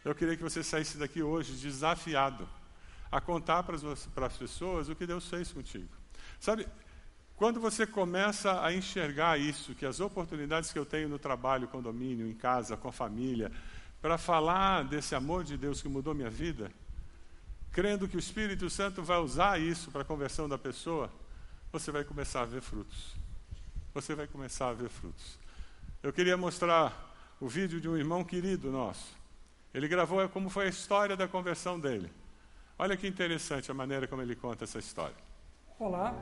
Eu 0.05 0.15
queria 0.15 0.37
que 0.37 0.43
você 0.43 0.65
saísse 0.65 0.97
daqui 0.97 1.23
hoje 1.23 1.53
desafiado 1.53 2.49
a 3.11 3.21
contar 3.21 3.63
para 3.63 3.77
as, 3.77 4.07
para 4.07 4.27
as 4.27 4.37
pessoas 4.37 4.89
o 4.89 4.97
que 4.97 5.07
Deus 5.07 5.29
fez 5.29 5.53
contigo. 5.53 5.89
Sabe, 6.41 6.67
quando 7.37 7.61
você 7.61 7.87
começa 7.87 8.65
a 8.65 8.73
enxergar 8.73 9.39
isso, 9.39 9.75
que 9.75 9.85
as 9.85 10.01
oportunidades 10.01 10.73
que 10.73 10.79
eu 10.79 10.87
tenho 10.87 11.09
no 11.09 11.19
trabalho, 11.19 11.69
condomínio, 11.69 12.27
em 12.27 12.35
casa, 12.35 12.77
com 12.77 12.89
a 12.89 12.93
família, 12.93 13.53
para 14.01 14.17
falar 14.17 14.85
desse 14.85 15.15
amor 15.15 15.45
de 15.45 15.57
Deus 15.57 15.83
que 15.83 15.89
mudou 15.89 16.15
minha 16.15 16.31
vida, 16.31 16.71
crendo 17.73 18.07
que 18.07 18.17
o 18.17 18.19
Espírito 18.21 18.69
Santo 18.69 19.03
vai 19.03 19.19
usar 19.19 19.59
isso 19.59 19.91
para 19.91 20.03
a 20.03 20.05
conversão 20.05 20.49
da 20.49 20.59
pessoa, 20.59 21.11
você 21.73 21.91
vai 21.91 22.05
começar 22.05 22.43
a 22.43 22.45
ver 22.45 22.61
frutos. 22.61 23.17
Você 23.95 24.15
vai 24.15 24.27
começar 24.27 24.69
a 24.69 24.73
ver 24.75 24.91
frutos. 24.91 25.39
Eu 26.03 26.13
queria 26.13 26.37
mostrar 26.37 27.11
o 27.41 27.49
vídeo 27.49 27.81
de 27.81 27.89
um 27.89 27.97
irmão 27.97 28.23
querido 28.23 28.71
nosso. 28.71 29.17
Ele 29.73 29.89
gravou 29.89 30.29
como 30.29 30.51
foi 30.51 30.67
a 30.67 30.69
história 30.69 31.17
da 31.17 31.27
conversão 31.27 31.81
dele. 31.81 32.13
Olha 32.79 32.97
que 32.97 33.07
interessante 33.07 33.71
a 33.71 33.75
maneira 33.75 34.07
como 34.07 34.21
ele 34.21 34.37
conta 34.37 34.65
essa 34.65 34.79
história. 34.79 35.17
Olá, 35.79 36.15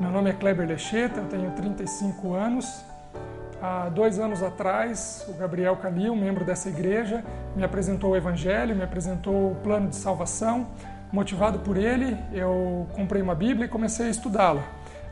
meu 0.00 0.10
nome 0.10 0.30
é 0.30 0.32
Kleber 0.32 0.66
Lecheta, 0.66 1.20
eu 1.20 1.28
tenho 1.28 1.54
35 1.54 2.34
anos. 2.34 2.66
Há 3.60 3.88
dois 3.88 4.20
anos 4.20 4.40
atrás, 4.40 5.24
o 5.28 5.32
Gabriel 5.32 5.74
Calil, 5.76 6.14
membro 6.14 6.44
dessa 6.44 6.68
igreja, 6.68 7.24
me 7.56 7.64
apresentou 7.64 8.12
o 8.12 8.16
Evangelho, 8.16 8.76
me 8.76 8.84
apresentou 8.84 9.50
o 9.50 9.54
plano 9.56 9.88
de 9.88 9.96
salvação. 9.96 10.68
Motivado 11.10 11.58
por 11.58 11.76
ele, 11.76 12.16
eu 12.32 12.86
comprei 12.94 13.20
uma 13.20 13.34
Bíblia 13.34 13.66
e 13.66 13.68
comecei 13.68 14.06
a 14.06 14.10
estudá-la. 14.10 14.62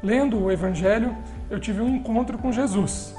Lendo 0.01 0.45
o 0.45 0.53
Evangelho, 0.53 1.17
eu 1.51 1.59
tive 1.59 1.81
um 1.81 1.89
encontro 1.89 2.39
com 2.39 2.53
Jesus. 2.53 3.15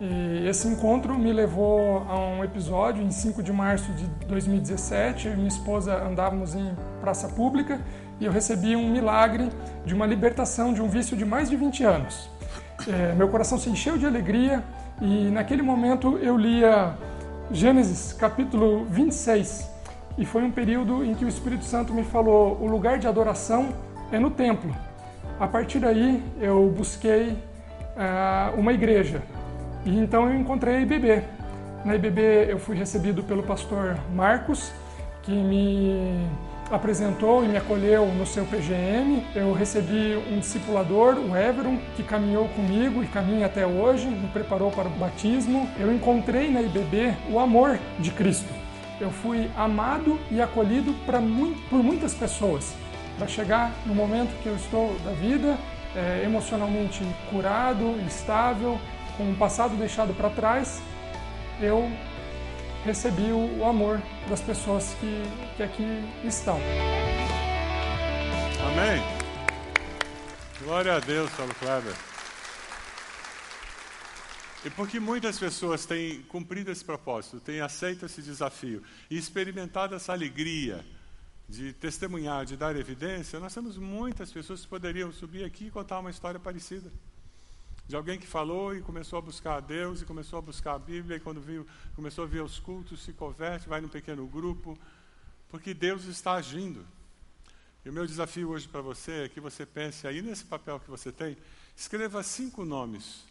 E 0.00 0.46
esse 0.48 0.66
encontro 0.66 1.18
me 1.18 1.32
levou 1.32 1.98
a 2.08 2.18
um 2.18 2.42
episódio 2.42 3.02
em 3.02 3.10
5 3.10 3.42
de 3.42 3.52
março 3.52 3.92
de 3.92 4.06
2017. 4.26 5.26
Eu 5.26 5.34
e 5.34 5.36
minha 5.36 5.48
esposa 5.48 5.94
andávamos 6.02 6.54
em 6.54 6.74
praça 7.00 7.28
pública 7.28 7.80
e 8.18 8.24
eu 8.24 8.32
recebi 8.32 8.74
um 8.74 8.90
milagre 8.90 9.50
de 9.84 9.94
uma 9.94 10.06
libertação 10.06 10.72
de 10.72 10.80
um 10.80 10.88
vício 10.88 11.16
de 11.16 11.24
mais 11.24 11.50
de 11.50 11.56
20 11.56 11.84
anos. 11.84 12.33
É, 12.88 13.14
meu 13.14 13.28
coração 13.28 13.58
se 13.58 13.70
encheu 13.70 13.96
de 13.96 14.04
alegria 14.04 14.62
e 15.00 15.30
naquele 15.30 15.62
momento 15.62 16.18
eu 16.18 16.36
lia 16.36 16.94
Gênesis 17.50 18.12
capítulo 18.12 18.84
26 18.86 19.70
e 20.18 20.24
foi 20.24 20.42
um 20.42 20.50
período 20.50 21.04
em 21.04 21.14
que 21.14 21.24
o 21.24 21.28
Espírito 21.28 21.64
Santo 21.64 21.92
me 21.92 22.04
falou: 22.04 22.58
o 22.60 22.66
lugar 22.66 22.98
de 22.98 23.06
adoração 23.06 23.68
é 24.12 24.18
no 24.18 24.30
templo. 24.30 24.74
A 25.38 25.46
partir 25.46 25.80
daí 25.80 26.22
eu 26.40 26.72
busquei 26.76 27.30
uh, 27.30 28.58
uma 28.58 28.72
igreja 28.72 29.22
e 29.84 29.98
então 29.98 30.28
eu 30.30 30.38
encontrei 30.38 30.76
a 30.76 30.80
IBB. 30.80 31.22
Na 31.84 31.94
IBB 31.96 32.20
eu 32.48 32.58
fui 32.58 32.76
recebido 32.76 33.22
pelo 33.22 33.42
pastor 33.42 33.96
Marcos, 34.14 34.72
que 35.22 35.32
me 35.32 36.26
apresentou 36.70 37.44
e 37.44 37.48
me 37.48 37.56
acolheu 37.56 38.06
no 38.06 38.26
seu 38.26 38.44
PGM. 38.44 39.24
Eu 39.34 39.52
recebi 39.52 40.16
um 40.30 40.38
discipulador, 40.38 41.16
o 41.16 41.36
Everon, 41.36 41.78
que 41.96 42.02
caminhou 42.02 42.48
comigo 42.48 43.02
e 43.02 43.06
caminha 43.06 43.46
até 43.46 43.66
hoje, 43.66 44.06
me 44.06 44.28
preparou 44.28 44.70
para 44.70 44.88
o 44.88 44.92
batismo. 44.92 45.68
Eu 45.78 45.92
encontrei 45.92 46.50
na 46.50 46.62
IBB 46.62 47.14
o 47.30 47.38
amor 47.38 47.78
de 47.98 48.10
Cristo. 48.10 48.52
Eu 49.00 49.10
fui 49.10 49.50
amado 49.56 50.18
e 50.30 50.40
acolhido 50.40 50.94
por 51.68 51.82
muitas 51.82 52.14
pessoas, 52.14 52.74
para 53.18 53.26
chegar 53.26 53.72
no 53.84 53.94
momento 53.94 54.30
que 54.42 54.48
eu 54.48 54.54
estou 54.54 54.96
da 55.04 55.10
vida, 55.12 55.58
é, 55.96 56.22
emocionalmente 56.24 57.04
curado, 57.30 57.96
estável, 58.06 58.78
com 59.16 59.30
o 59.30 59.34
passado 59.34 59.76
deixado 59.76 60.14
para 60.14 60.30
trás, 60.30 60.82
eu 61.60 61.88
recebi 62.84 63.32
o, 63.32 63.64
amor 63.64 64.00
das 64.28 64.42
pessoas 64.42 64.94
que, 65.00 65.22
que 65.56 65.62
aqui 65.62 65.84
estão. 66.22 66.60
Amém. 68.60 69.02
Glória 70.62 70.94
a 70.94 71.00
Deus, 71.00 71.30
Paulo 71.30 71.54
Kleber. 71.54 71.94
E 74.66 74.70
porque 74.70 75.00
muitas 75.00 75.38
pessoas 75.38 75.86
têm 75.86 76.22
cumprido 76.22 76.70
esse 76.70 76.84
propósito, 76.84 77.40
têm 77.40 77.60
aceito 77.60 78.04
esse 78.04 78.20
desafio 78.20 78.82
e 79.10 79.16
experimentado 79.16 79.94
essa 79.94 80.12
alegria 80.12 80.84
de 81.48 81.72
testemunhar, 81.72 82.44
de 82.44 82.56
dar 82.56 82.76
evidência, 82.76 83.40
nós 83.40 83.52
temos 83.52 83.76
muitas 83.76 84.30
pessoas 84.32 84.62
que 84.62 84.68
poderiam 84.68 85.12
subir 85.12 85.44
aqui 85.44 85.66
e 85.66 85.70
contar 85.70 86.00
uma 86.00 86.10
história 86.10 86.40
parecida 86.40 86.90
de 87.86 87.94
alguém 87.94 88.18
que 88.18 88.26
falou 88.26 88.74
e 88.74 88.80
começou 88.80 89.18
a 89.18 89.22
buscar 89.22 89.56
a 89.56 89.60
Deus 89.60 90.00
e 90.00 90.04
começou 90.04 90.38
a 90.38 90.42
buscar 90.42 90.74
a 90.74 90.78
Bíblia 90.78 91.16
e 91.16 91.20
quando 91.20 91.40
viu, 91.40 91.66
começou 91.94 92.24
a 92.24 92.26
ver 92.26 92.42
os 92.42 92.58
cultos, 92.58 93.02
se 93.02 93.12
converte, 93.12 93.68
vai 93.68 93.80
num 93.80 93.88
pequeno 93.88 94.26
grupo, 94.26 94.78
porque 95.48 95.74
Deus 95.74 96.04
está 96.04 96.32
agindo. 96.32 96.86
E 97.84 97.90
o 97.90 97.92
meu 97.92 98.06
desafio 98.06 98.48
hoje 98.48 98.66
para 98.66 98.80
você 98.80 99.24
é 99.24 99.28
que 99.28 99.40
você 99.40 99.66
pense 99.66 100.06
aí 100.06 100.22
nesse 100.22 100.44
papel 100.44 100.80
que 100.80 100.90
você 100.90 101.12
tem, 101.12 101.36
escreva 101.76 102.22
cinco 102.22 102.64
nomes 102.64 103.24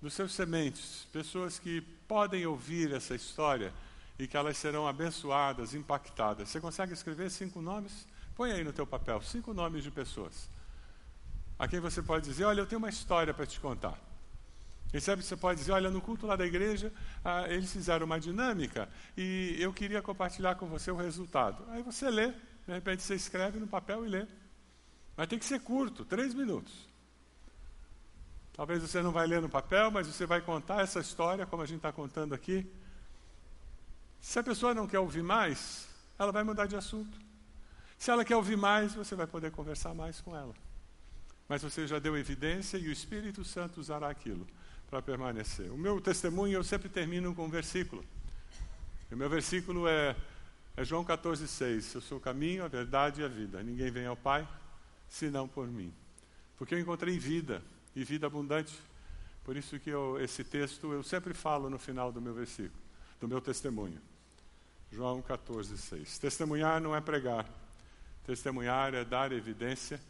dos 0.00 0.14
seus 0.14 0.32
sementes, 0.32 1.08
pessoas 1.12 1.58
que 1.58 1.80
podem 2.06 2.46
ouvir 2.46 2.92
essa 2.92 3.14
história 3.16 3.72
e 4.16 4.28
que 4.28 4.36
elas 4.36 4.56
serão 4.56 4.86
abençoadas, 4.86 5.74
impactadas. 5.74 6.48
Você 6.48 6.60
consegue 6.60 6.92
escrever 6.92 7.28
cinco 7.30 7.60
nomes? 7.60 8.06
Põe 8.36 8.52
aí 8.52 8.62
no 8.62 8.72
teu 8.72 8.86
papel 8.86 9.20
cinco 9.22 9.52
nomes 9.52 9.82
de 9.82 9.90
pessoas 9.90 10.48
a 11.58 11.66
quem 11.66 11.80
você 11.80 12.02
pode 12.02 12.28
dizer: 12.28 12.44
Olha, 12.44 12.60
eu 12.60 12.66
tenho 12.66 12.78
uma 12.78 12.88
história 12.88 13.32
para 13.32 13.46
te 13.46 13.58
contar. 13.60 13.98
Recebe, 14.92 15.22
você 15.22 15.36
pode 15.36 15.60
dizer: 15.60 15.72
Olha, 15.72 15.90
no 15.90 16.00
culto 16.00 16.26
lá 16.26 16.36
da 16.36 16.46
igreja, 16.46 16.92
ah, 17.24 17.44
eles 17.48 17.72
fizeram 17.72 18.06
uma 18.06 18.20
dinâmica 18.20 18.88
e 19.16 19.56
eu 19.58 19.72
queria 19.72 20.02
compartilhar 20.02 20.54
com 20.56 20.66
você 20.66 20.90
o 20.90 20.96
resultado. 20.96 21.64
Aí 21.70 21.82
você 21.82 22.10
lê, 22.10 22.28
de 22.66 22.72
repente 22.72 23.02
você 23.02 23.14
escreve 23.14 23.58
no 23.58 23.66
papel 23.66 24.04
e 24.04 24.08
lê. 24.08 24.26
Mas 25.16 25.28
tem 25.28 25.38
que 25.38 25.46
ser 25.46 25.60
curto 25.60 26.04
três 26.04 26.34
minutos. 26.34 26.86
Talvez 28.52 28.82
você 28.82 29.02
não 29.02 29.12
vai 29.12 29.26
ler 29.26 29.40
no 29.40 29.48
papel, 29.48 29.90
mas 29.90 30.06
você 30.06 30.24
vai 30.24 30.40
contar 30.40 30.82
essa 30.82 31.00
história, 31.00 31.46
como 31.46 31.62
a 31.62 31.66
gente 31.66 31.78
está 31.78 31.92
contando 31.92 32.34
aqui. 32.34 32.66
Se 34.20 34.38
a 34.38 34.42
pessoa 34.42 34.74
não 34.74 34.86
quer 34.86 34.98
ouvir 34.98 35.22
mais, 35.22 35.88
ela 36.18 36.32
vai 36.32 36.42
mudar 36.42 36.66
de 36.66 36.74
assunto. 36.74 37.18
Se 37.98 38.10
ela 38.10 38.24
quer 38.24 38.36
ouvir 38.36 38.56
mais, 38.56 38.94
você 38.94 39.14
vai 39.14 39.26
poder 39.26 39.50
conversar 39.50 39.94
mais 39.94 40.20
com 40.20 40.36
ela 40.36 40.54
mas 41.48 41.62
você 41.62 41.86
já 41.86 41.98
deu 41.98 42.16
evidência 42.16 42.76
e 42.76 42.88
o 42.88 42.92
Espírito 42.92 43.44
Santo 43.44 43.80
usará 43.80 44.08
aquilo 44.08 44.46
para 44.90 45.00
permanecer. 45.00 45.70
O 45.70 45.76
meu 45.76 46.00
testemunho 46.00 46.54
eu 46.54 46.64
sempre 46.64 46.88
termino 46.88 47.34
com 47.34 47.46
um 47.46 47.50
versículo. 47.50 48.04
O 49.10 49.16
meu 49.16 49.28
versículo 49.28 49.86
é, 49.86 50.16
é 50.76 50.84
João 50.84 51.04
14,6. 51.04 51.94
Eu 51.94 52.00
sou 52.00 52.18
o 52.18 52.20
caminho, 52.20 52.64
a 52.64 52.68
verdade 52.68 53.20
e 53.20 53.24
a 53.24 53.28
vida. 53.28 53.62
Ninguém 53.62 53.90
vem 53.90 54.06
ao 54.06 54.16
Pai 54.16 54.46
senão 55.08 55.46
por 55.46 55.66
mim. 55.68 55.92
Porque 56.56 56.74
eu 56.74 56.80
encontrei 56.80 57.18
vida 57.18 57.62
e 57.94 58.02
vida 58.02 58.26
abundante. 58.26 58.76
Por 59.44 59.56
isso 59.56 59.78
que 59.78 59.90
eu, 59.90 60.20
esse 60.20 60.42
texto 60.42 60.92
eu 60.92 61.02
sempre 61.02 61.32
falo 61.32 61.70
no 61.70 61.78
final 61.78 62.10
do 62.10 62.20
meu 62.20 62.34
versículo, 62.34 62.82
do 63.20 63.28
meu 63.28 63.40
testemunho. 63.40 64.00
João 64.90 65.22
14,6. 65.22 66.18
Testemunhar 66.18 66.80
não 66.80 66.94
é 66.94 67.00
pregar. 67.00 67.46
Testemunhar 68.24 68.94
é 68.94 69.04
dar 69.04 69.30
evidência 69.30 70.00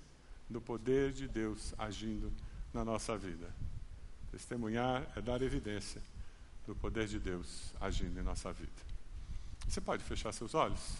do 0.49 0.61
poder 0.61 1.13
de 1.13 1.27
Deus 1.27 1.75
agindo 1.79 2.33
na 2.73 2.85
nossa 2.85 3.17
vida. 3.17 3.53
Testemunhar 4.31 5.07
é 5.17 5.21
dar 5.21 5.43
evidência 5.43 6.03
do 6.67 6.75
poder 6.75 7.07
de 7.07 7.19
Deus 7.19 7.73
agindo 7.81 8.19
em 8.19 8.23
nossa 8.23 8.53
vida. 8.53 8.73
Você 9.69 9.81
pode 9.81 10.03
fechar 10.05 10.33
seus 10.33 10.55
olhos? 10.55 10.99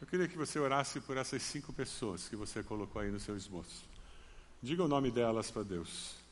Eu 0.00 0.06
queria 0.06 0.28
que 0.28 0.36
você 0.36 0.58
orasse 0.58 1.00
por 1.00 1.16
essas 1.16 1.42
cinco 1.42 1.72
pessoas 1.72 2.28
que 2.28 2.36
você 2.36 2.62
colocou 2.62 3.00
aí 3.00 3.10
no 3.10 3.18
seu 3.18 3.36
esboço. 3.36 3.84
Diga 4.62 4.84
o 4.84 4.88
nome 4.88 5.10
delas 5.10 5.50
para 5.50 5.62
Deus. 5.62 6.23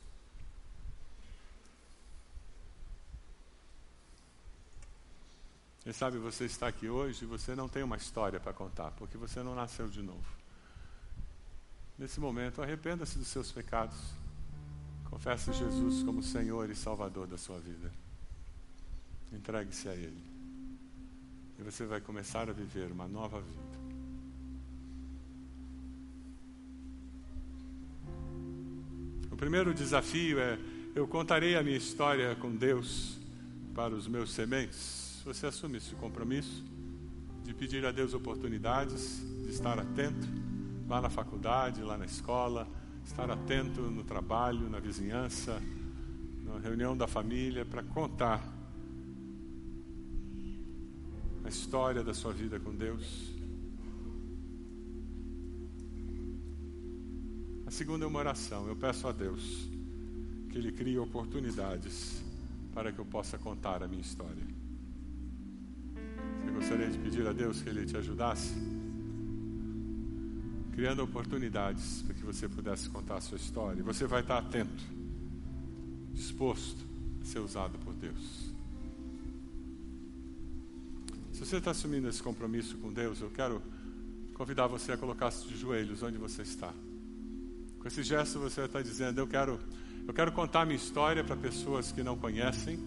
Quem 5.83 5.91
sabe 5.91 6.17
você 6.17 6.45
está 6.45 6.67
aqui 6.67 6.87
hoje 6.87 7.25
e 7.25 7.27
você 7.27 7.53
não 7.55 7.67
tem 7.67 7.83
uma 7.83 7.97
história 7.97 8.39
para 8.39 8.53
contar, 8.53 8.91
porque 8.91 9.17
você 9.17 9.43
não 9.43 9.53
nasceu 9.53 9.89
de 9.89 10.01
novo. 10.01 10.23
Nesse 11.99 12.21
momento, 12.21 12.61
arrependa-se 12.61 13.17
dos 13.17 13.27
seus 13.27 13.51
pecados. 13.51 13.97
Confesse 15.09 15.51
Jesus 15.51 16.01
como 16.03 16.23
Senhor 16.23 16.69
e 16.69 16.75
Salvador 16.75 17.27
da 17.27 17.37
sua 17.37 17.59
vida. 17.59 17.91
Entregue-se 19.33 19.89
a 19.89 19.93
Ele. 19.93 20.23
E 21.59 21.63
você 21.63 21.85
vai 21.85 21.99
começar 21.99 22.49
a 22.49 22.53
viver 22.53 22.89
uma 22.89 23.07
nova 23.07 23.41
vida. 23.41 23.83
O 29.29 29.35
primeiro 29.35 29.73
desafio 29.73 30.39
é: 30.39 30.57
eu 30.95 31.05
contarei 31.09 31.57
a 31.57 31.61
minha 31.61 31.77
história 31.77 32.33
com 32.37 32.55
Deus 32.55 33.19
para 33.75 33.93
os 33.93 34.07
meus 34.07 34.31
sementes 34.31 35.02
você 35.25 35.47
assume 35.47 35.77
esse 35.77 35.95
compromisso 35.95 36.63
de 37.43 37.53
pedir 37.53 37.85
a 37.85 37.91
Deus 37.91 38.13
oportunidades, 38.13 39.21
de 39.43 39.49
estar 39.49 39.79
atento 39.79 40.27
lá 40.87 41.01
na 41.01 41.09
faculdade, 41.09 41.81
lá 41.81 41.97
na 41.97 42.05
escola, 42.05 42.67
estar 43.05 43.29
atento 43.29 43.81
no 43.81 44.03
trabalho, 44.03 44.69
na 44.69 44.79
vizinhança, 44.79 45.61
na 46.43 46.59
reunião 46.59 46.95
da 46.95 47.07
família, 47.07 47.65
para 47.65 47.83
contar 47.83 48.53
história 51.53 52.03
da 52.03 52.15
sua 52.15 52.33
vida 52.33 52.59
com 52.59 52.73
Deus? 52.73 53.31
A 57.67 57.71
segunda 57.71 58.05
é 58.05 58.07
uma 58.07 58.19
oração. 58.19 58.67
Eu 58.67 58.75
peço 58.75 59.07
a 59.07 59.11
Deus 59.11 59.69
que 60.49 60.57
Ele 60.57 60.71
crie 60.71 60.97
oportunidades 60.97 62.23
para 62.73 62.91
que 62.91 62.99
eu 62.99 63.05
possa 63.05 63.37
contar 63.37 63.83
a 63.83 63.87
minha 63.87 64.01
história. 64.01 64.52
Gostaria 66.63 66.89
de 66.89 66.97
pedir 66.97 67.27
a 67.27 67.33
Deus 67.33 67.61
que 67.61 67.67
Ele 67.67 67.85
te 67.85 67.97
ajudasse? 67.97 68.53
Criando 70.71 71.03
oportunidades 71.03 72.01
para 72.03 72.13
que 72.13 72.23
você 72.23 72.47
pudesse 72.47 72.89
contar 72.89 73.17
a 73.17 73.21
sua 73.21 73.35
história. 73.35 73.81
E 73.81 73.83
você 73.83 74.07
vai 74.07 74.21
estar 74.21 74.37
atento, 74.37 74.81
disposto 76.13 76.81
a 77.21 77.25
ser 77.25 77.39
usado 77.39 77.77
por 77.79 77.93
Deus. 77.93 78.53
Se 81.33 81.45
você 81.45 81.57
está 81.57 81.71
assumindo 81.71 82.07
esse 82.07 82.23
compromisso 82.23 82.77
com 82.77 82.93
Deus, 82.93 83.19
eu 83.19 83.29
quero 83.29 83.61
convidar 84.33 84.67
você 84.67 84.93
a 84.93 84.97
colocar-se 84.97 85.45
de 85.45 85.57
joelhos 85.57 86.01
onde 86.01 86.17
você 86.17 86.43
está. 86.43 86.73
Com 87.77 87.87
esse 87.89 88.03
gesto 88.03 88.39
você 88.39 88.61
está 88.61 88.81
dizendo: 88.81 89.19
Eu 89.19 89.27
quero, 89.27 89.59
eu 90.07 90.13
quero 90.13 90.31
contar 90.31 90.65
minha 90.65 90.77
história 90.77 91.25
para 91.25 91.35
pessoas 91.35 91.91
que 91.91 92.01
não 92.01 92.17
conhecem. 92.17 92.79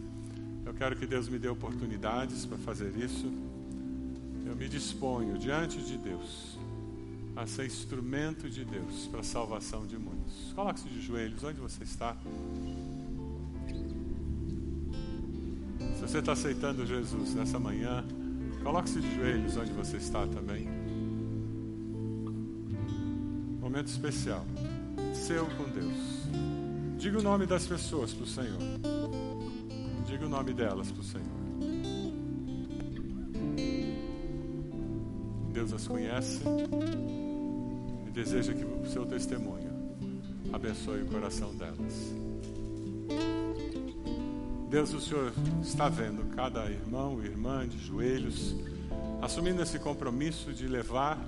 Eu 0.65 0.73
quero 0.73 0.97
que 0.97 1.07
Deus 1.07 1.29
me 1.29 1.39
dê 1.39 1.49
oportunidades 1.49 2.47
para 2.47 2.57
fazer 2.57 2.97
isso. 2.97 3.31
Eu 4.47 4.55
me 4.55 4.69
disponho 4.69 5.37
diante 5.37 5.79
de 5.83 5.99
Deus 5.99 6.57
a 7.35 7.47
ser 7.47 7.67
instrumento 7.67 8.49
de 8.49 8.65
Deus 8.65 9.09
para 9.09 9.21
a 9.21 9.25
salvação 9.25 9.87
de 9.87 9.99
muitos. 9.99 10.53
Coloque-se 10.55 10.89
de 10.89 11.03
joelhos 11.03 11.45
onde 11.45 11.61
você 11.61 11.83
está. 11.83 12.17
Se 15.97 16.01
você 16.01 16.19
está 16.19 16.33
aceitando 16.33 16.87
Jesus 16.87 17.35
nessa 17.35 17.59
manhã, 17.59 18.05
coloque-se 18.63 19.01
de 19.01 19.15
joelhos 19.17 19.57
onde 19.57 19.73
você 19.73 19.97
está 19.97 20.27
também. 20.27 20.69
Momento 23.61 23.89
especial 23.89 24.47
seu 25.27 25.47
com 25.47 25.65
Deus. 25.65 26.27
Diga 26.97 27.19
o 27.19 27.23
nome 27.23 27.47
das 27.47 27.67
pessoas 27.67 28.15
para 28.15 28.25
o 28.25 28.27
Senhor. 28.27 28.59
Diga 30.07 30.25
o 30.25 30.29
nome 30.29 30.55
delas 30.55 30.91
para 30.91 31.01
o 31.01 31.05
Senhor. 31.05 31.36
Deus 35.67 35.83
as 35.83 35.89
conhece 35.89 36.43
e 38.07 38.11
deseja 38.11 38.55
que 38.55 38.65
o 38.65 38.87
seu 38.87 39.05
testemunho 39.05 39.75
abençoe 40.53 41.03
o 41.03 41.07
coração 41.07 41.53
delas. 41.57 42.15
Deus, 44.71 44.93
o 44.95 45.01
Senhor 45.01 45.33
está 45.61 45.89
vendo 45.89 46.25
cada 46.37 46.71
irmão 46.71 47.21
e 47.21 47.27
irmã 47.27 47.67
de 47.67 47.79
joelhos, 47.79 48.55
assumindo 49.21 49.61
esse 49.61 49.81
compromisso 49.81 50.53
de 50.53 50.69
levar 50.69 51.19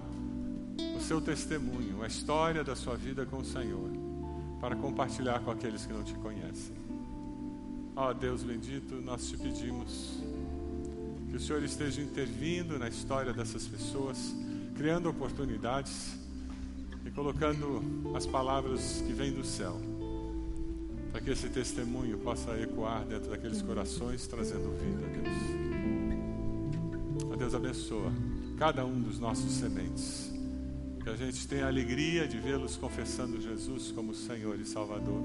seu 1.00 1.20
testemunho, 1.20 2.04
a 2.04 2.06
história 2.06 2.62
da 2.62 2.76
sua 2.76 2.96
vida 2.96 3.26
com 3.26 3.38
o 3.38 3.44
Senhor, 3.44 3.90
para 4.60 4.76
compartilhar 4.76 5.40
com 5.40 5.50
aqueles 5.50 5.84
que 5.84 5.92
não 5.92 6.04
te 6.04 6.14
conhecem. 6.14 6.76
Ó 7.96 8.10
oh, 8.10 8.14
Deus 8.14 8.44
bendito, 8.44 8.94
nós 8.96 9.26
te 9.26 9.36
pedimos 9.36 10.22
o 11.38 11.40
Senhor 11.40 11.62
esteja 11.62 12.02
intervindo 12.02 12.76
na 12.80 12.88
história 12.88 13.32
dessas 13.32 13.64
pessoas, 13.64 14.34
criando 14.74 15.08
oportunidades 15.08 16.18
e 17.06 17.12
colocando 17.12 17.80
as 18.16 18.26
palavras 18.26 19.04
que 19.06 19.12
vêm 19.12 19.30
do 19.32 19.44
céu, 19.44 19.80
para 21.12 21.20
que 21.20 21.30
esse 21.30 21.48
testemunho 21.48 22.18
possa 22.18 22.60
ecoar 22.60 23.04
dentro 23.04 23.30
daqueles 23.30 23.62
corações, 23.62 24.26
trazendo 24.26 24.76
vida, 24.80 25.06
Deus. 25.14 25.28
Ó 27.30 27.36
Deus, 27.36 27.54
abençoa 27.54 28.12
cada 28.58 28.84
um 28.84 29.00
dos 29.00 29.20
nossos 29.20 29.52
sementes 29.52 30.32
que 31.04 31.08
a 31.08 31.14
gente 31.14 31.46
tenha 31.46 31.66
a 31.66 31.68
alegria 31.68 32.26
de 32.26 32.36
vê-los 32.36 32.76
confessando 32.76 33.40
Jesus 33.40 33.92
como 33.92 34.12
Senhor 34.12 34.58
e 34.58 34.64
Salvador. 34.64 35.22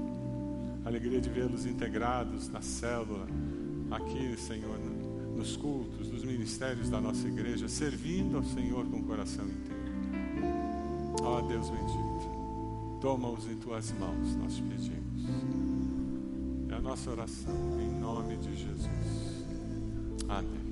A 0.84 0.88
alegria 0.88 1.20
de 1.20 1.28
vê-los 1.28 1.66
integrados 1.66 2.48
na 2.48 2.62
célula, 2.62 3.26
aqui, 3.90 4.36
Senhor, 4.38 4.78
nos 5.34 5.56
cultos, 5.56 6.08
nos 6.10 6.24
ministérios 6.24 6.88
da 6.88 7.00
nossa 7.00 7.26
igreja, 7.26 7.68
servindo 7.68 8.36
ao 8.36 8.44
Senhor 8.44 8.86
com 8.86 8.98
o 8.98 9.04
coração 9.04 9.44
inteiro. 9.44 9.84
Ó 11.22 11.38
oh, 11.38 11.42
Deus 11.42 11.70
bendito, 11.70 12.98
toma-os 13.00 13.46
em 13.46 13.56
tuas 13.56 13.92
mãos, 13.92 14.36
nós 14.36 14.54
te 14.54 14.62
pedimos. 14.62 15.04
É 16.70 16.74
a 16.74 16.80
nossa 16.80 17.10
oração, 17.10 17.54
em 17.80 18.00
nome 18.00 18.36
de 18.36 18.56
Jesus. 18.56 19.44
Amém. 20.28 20.63